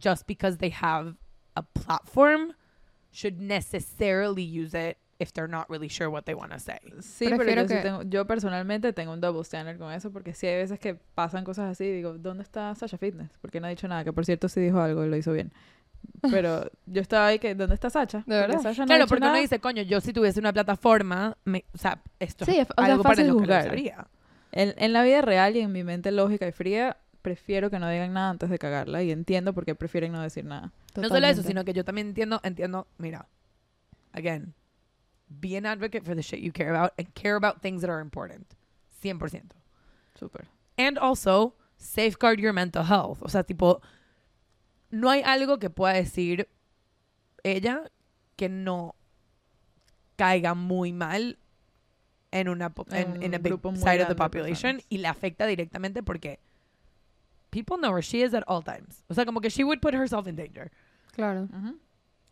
[0.03, 1.15] just because they have
[1.57, 2.55] a platform
[3.13, 6.79] should necessarily use it if they're not really sure what they want to say.
[7.01, 10.11] sí, pero Prefiero yo, sí que- tengo- yo personalmente tengo un double standard con eso
[10.11, 13.31] porque sí hay veces que pasan cosas así y digo, ¿dónde está Sasha Fitness?
[13.41, 15.53] Porque no ha dicho nada, que por cierto sí dijo algo y lo hizo bien.
[16.31, 18.19] Pero yo estaba ahí que, ¿dónde está Sacha?
[18.19, 18.61] ¿De Porque verdad?
[18.63, 19.41] Sasha no claro, porque uno nada.
[19.41, 22.85] disea, coño, yo si tuviese una plataforma, me- o sea, esto Sí, es o sea,
[22.87, 24.03] algo es para fácil lo que lo juzgar.
[24.51, 27.89] En, en la vida real y en mi mente lógica y fría, prefiero que no
[27.89, 30.73] digan nada antes de cagarla y entiendo por qué prefieren no decir nada.
[30.97, 33.29] No solo eso, sino que yo también entiendo, entiendo, mira,
[34.13, 34.55] again,
[35.29, 38.01] be an advocate for the shit you care about and care about things that are
[38.01, 38.55] important.
[39.03, 39.53] 100%.
[40.19, 40.47] Súper.
[40.77, 43.19] And also, safeguard your mental health.
[43.23, 43.81] O sea, tipo,
[44.91, 46.49] no hay algo que pueda decir
[47.43, 47.91] ella
[48.37, 48.95] que no
[50.17, 51.39] caiga muy mal
[52.31, 54.87] en una En en, a big side of the population personas.
[54.89, 56.41] y le afecta directamente porque
[57.53, 59.05] people know where she is at all times.
[59.09, 60.73] O sea, como que she would put herself in danger.
[61.13, 61.43] Claro.
[61.45, 61.79] Ujú.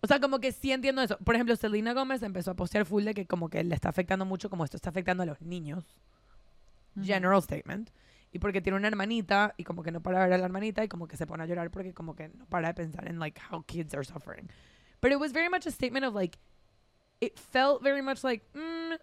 [0.03, 1.17] O sea, como que sí entiendo eso.
[1.19, 4.25] Por ejemplo, Selena Gómez empezó a postear full de que como que le está afectando
[4.25, 5.85] mucho, como esto está afectando a los niños.
[7.01, 7.91] General statement.
[8.33, 10.83] Y porque tiene una hermanita y como que no para de ver a la hermanita
[10.85, 13.19] y como que se pone a llorar porque como que no para de pensar en
[13.19, 14.49] like how kids are suffering.
[15.03, 16.39] But it was very much a statement of like,
[17.21, 18.95] it felt very much like, mm,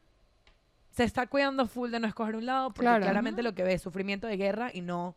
[0.91, 3.03] se está cuidando full de no escoger un lado porque Claro.
[3.03, 5.15] claramente lo que ve es sufrimiento de guerra y no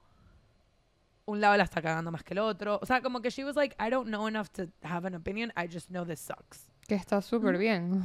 [1.30, 2.78] un lado la está cagando más que el otro.
[2.82, 5.52] O sea, como que she was like, I don't know enough to have an opinion,
[5.56, 6.68] I just know this sucks.
[6.86, 8.04] Que está súper bien.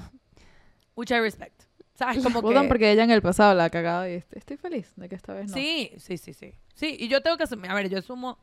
[0.95, 1.63] Which I respect.
[1.95, 2.23] ¿Sabes?
[2.23, 2.67] Como que...
[2.67, 5.33] porque ella en el pasado la ha cagado y est- estoy feliz de que esta
[5.33, 5.53] vez no.
[5.53, 6.53] Sí, sí, sí, sí.
[6.73, 8.37] Sí, y yo tengo que asumir, a ver, yo asumo,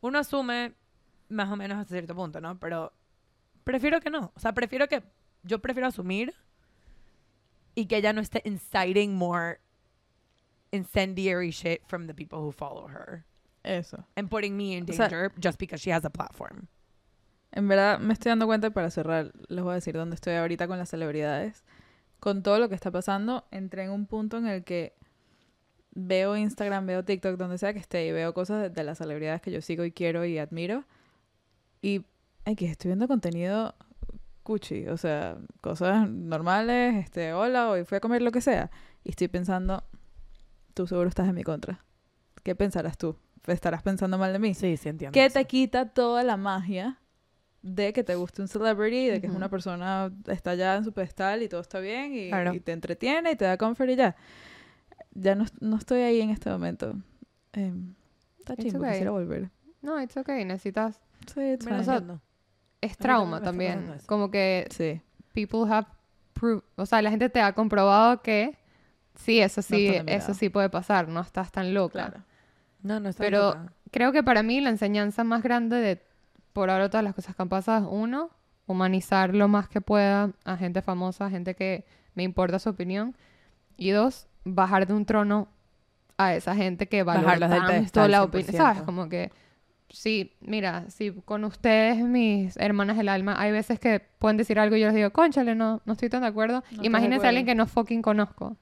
[0.00, 0.74] uno asume
[1.28, 2.58] más o menos hasta cierto punto, ¿no?
[2.58, 2.92] Pero
[3.64, 4.32] prefiero que no.
[4.34, 5.02] O sea, prefiero que,
[5.42, 6.34] yo prefiero asumir
[7.74, 9.60] y que ella no esté inciting more
[10.72, 13.24] incendiary shit from the people who follow her
[13.62, 14.04] Eso.
[14.16, 16.66] and putting me in O sea- danger just because she has a platform.
[17.52, 20.34] En verdad me estoy dando cuenta y para cerrar, les voy a decir dónde estoy
[20.34, 21.64] ahorita con las celebridades.
[22.20, 24.94] Con todo lo que está pasando, entré en un punto en el que
[25.92, 29.40] veo Instagram, veo TikTok, donde sea que esté, y veo cosas de, de las celebridades
[29.40, 30.84] que yo sigo y quiero y admiro.
[31.82, 32.04] Y
[32.44, 33.74] ay, que estoy viendo contenido
[34.42, 38.70] cuchi, o sea, cosas normales, este, hola, hoy fui a comer lo que sea.
[39.02, 39.82] Y estoy pensando,
[40.74, 41.84] tú seguro estás en mi contra.
[42.42, 43.16] ¿Qué pensarás tú?
[43.46, 44.54] ¿Estarás pensando mal de mí?
[44.54, 45.12] Sí, sí entiendo.
[45.12, 45.38] que eso.
[45.38, 46.98] te quita toda la magia
[47.62, 50.92] de que te guste un celebrity, de que es una persona está ya en su
[50.92, 52.54] pedestal y todo está bien y, Claro.
[52.54, 54.16] y te entretiene y te da comfort y ya.
[55.12, 56.94] Ya no, no estoy ahí en este momento.
[57.52, 57.72] Eh,
[58.38, 58.90] está It's chimbo, okay.
[58.92, 59.50] quisiera volver.
[59.82, 60.44] No, it's okay.
[60.44, 61.00] Necesitas...
[61.32, 61.66] Sí, it's.
[62.80, 63.94] Es trauma también.
[64.06, 65.02] Como que sí.
[65.34, 65.86] people have
[66.76, 68.56] o sea, la gente te ha comprobado que
[69.14, 72.08] sí, eso sí, eso sí puede pasar, no estás tan loca.
[72.08, 72.24] Claro.
[72.82, 73.72] No, no está Pero loca.
[73.90, 76.02] creo que para mí la enseñanza más grande de
[76.52, 78.30] por ahora todas las cosas que han pasado es uno,
[78.66, 83.16] humanizar lo más que pueda a gente famosa, a gente que me importa su opinión.
[83.76, 85.48] Y dos, bajar de un trono
[86.18, 88.52] a esa gente que valora tanto la opinión.
[88.52, 88.56] 100%.
[88.56, 88.82] ¿Sabes?
[88.82, 89.32] Como que,
[89.88, 94.76] sí, mira, si con ustedes, mis hermanas del alma, hay veces que pueden decir algo
[94.76, 96.62] y yo les digo, conchale, no, no estoy tan de acuerdo.
[96.76, 98.56] No Imagínense a alguien que no fucking conozco.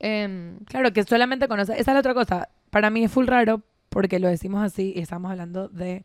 [0.00, 1.72] Em, Claro, que solamente conoce.
[1.72, 2.48] Esa es la otra cosa.
[2.70, 6.04] Para mí es full raro porque lo decimos así y estamos hablando de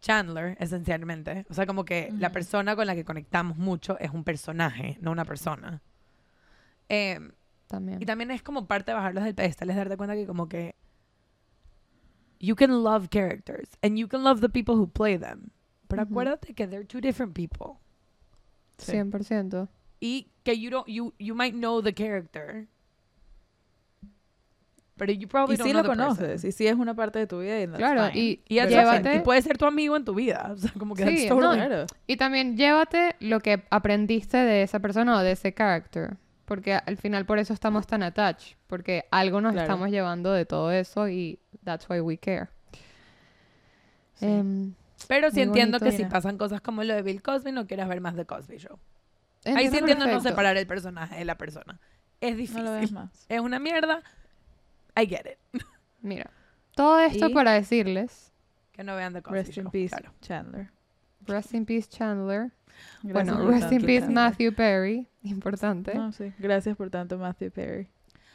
[0.00, 1.46] Chandler, esencialmente.
[1.48, 5.10] O sea, como que la persona con la que conectamos mucho es un personaje, no
[5.10, 5.80] una persona.
[6.88, 7.18] Eh,
[7.68, 8.02] también.
[8.02, 10.74] y también es como parte de bajarlos del pedestal, es darte cuenta que como que
[12.38, 15.50] you can love characters and you can love the people who play them.
[15.88, 17.78] Pero acuérdate que they're two different people.
[18.78, 18.92] Sí.
[18.92, 19.68] 100%.
[20.00, 22.66] Y que you don't, you, you might know the character.
[24.96, 26.16] Pero you probably Y don't sí know lo the person.
[26.16, 27.60] conoces, y sí es una parte de tu vida.
[27.60, 28.18] y that's Claro, fine.
[28.20, 30.50] y, Y, llévate, y puede ser tu amigo en tu vida.
[30.52, 31.86] O sea, como que Sí, that's no, totally- Claro.
[32.06, 36.16] y también llévate lo que aprendiste de esa persona o de ese character.
[36.44, 38.56] Porque al final por eso estamos tan attached.
[38.66, 39.64] Porque algo nos Claro.
[39.64, 42.48] estamos llevando de todo eso y that's why we care.
[44.14, 44.26] Sí.
[44.26, 44.74] Em,
[45.08, 45.96] Pero sí entiendo bonito.
[45.96, 48.58] que si pasan cosas como lo de Bill Cosby, no quieras ver más de Cosby
[48.58, 48.78] Show.
[49.44, 50.28] Ahí sí entiendo entiendo no perfecto.
[50.28, 51.80] separar el personaje de la persona.
[52.20, 52.64] Es No difícil.
[52.64, 53.26] lo ves más.
[53.28, 54.02] es una mierda.
[54.96, 55.62] I get it.
[56.00, 56.30] Mira,
[56.74, 58.32] todo esto Y- para decirles,
[58.72, 59.64] Que no vean The Cosby Rest Show.
[59.64, 60.12] in peace, claro.
[60.20, 60.70] Chandler.
[61.26, 62.50] rest in peace Chandler.
[63.02, 64.14] Gracias bueno, rest in peace Chandler.
[64.14, 65.06] Matthew Perry.
[65.22, 65.94] Importante.
[65.94, 66.32] No, sí.
[66.38, 67.88] Gracias por tanto, Matthew Perry.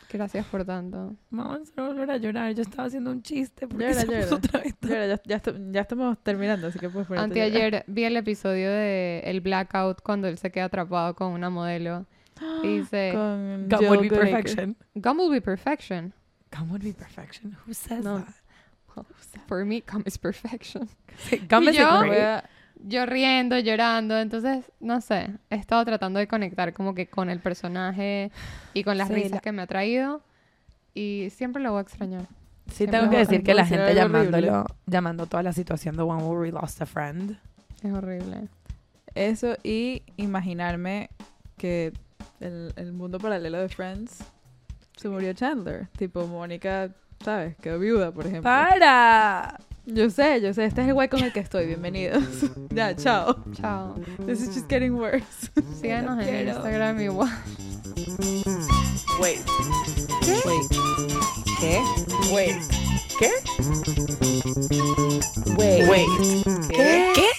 [0.10, 1.16] Gracias por tanto.
[1.32, 2.54] Vamos a volver a llorar.
[2.54, 4.36] Yo estaba haciendo un chiste porque Llora, se puso llora.
[4.38, 4.76] otra vez.
[4.80, 7.26] Mira, ya, ya, esto- ya estamos terminando, así que puedes ponerte.
[7.26, 12.06] Anteayer vi el episodio de El Blackout cuando él se queda atrapado con una modelo.
[12.64, 14.32] Y dice, Con Gum Jill would be Goodacre.
[14.32, 14.78] perfection.
[14.96, 16.14] Gum will be perfection.
[16.52, 17.56] Gum would be perfection.
[17.66, 18.20] Who says No.
[18.20, 18.34] that?
[19.48, 20.90] For me, gum is perfection.
[21.50, 22.44] Gum is yo- great.
[22.88, 24.18] Yo riendo, llorando.
[24.20, 25.30] Entonces, no sé.
[25.52, 28.32] He estado tratando de conectar como que con el personaje
[28.74, 30.22] y con las Sí, risas la- que me ha traído.
[30.96, 32.22] Y siempre lo voy a extrañar.
[32.68, 36.24] Sí, Siempre tengo que decir que la gente llamándolo, llamando toda la situación de One
[36.24, 37.38] Where We Lost a Friend.
[37.84, 38.48] Es horrible.
[39.16, 41.10] Eso y imaginarme
[41.58, 41.94] que
[42.40, 44.24] el, el mundo paralelo de Friends
[44.98, 45.88] se murió Chandler.
[45.98, 46.90] Tipo, Mónica,
[47.24, 47.56] ¿sabes?
[47.58, 48.44] Quedó viuda, por ejemplo.
[48.44, 49.60] ¡Para!
[49.86, 50.66] Yo sé, yo sé.
[50.66, 51.66] Este es el güey con el que estoy.
[51.66, 52.24] Bienvenidos.
[52.72, 53.38] ya, chao.
[53.54, 53.96] Chao.
[54.26, 55.50] This is just getting worse.
[55.80, 56.52] Síganos en quiero.
[56.52, 57.30] Instagram igual.
[59.22, 59.40] Wait.
[60.46, 60.66] Wait.
[61.62, 61.82] ¿Qué?
[62.34, 62.58] Wait.
[63.18, 63.32] ¿Qué?
[65.58, 65.90] Wait.
[65.90, 67.37] Wait.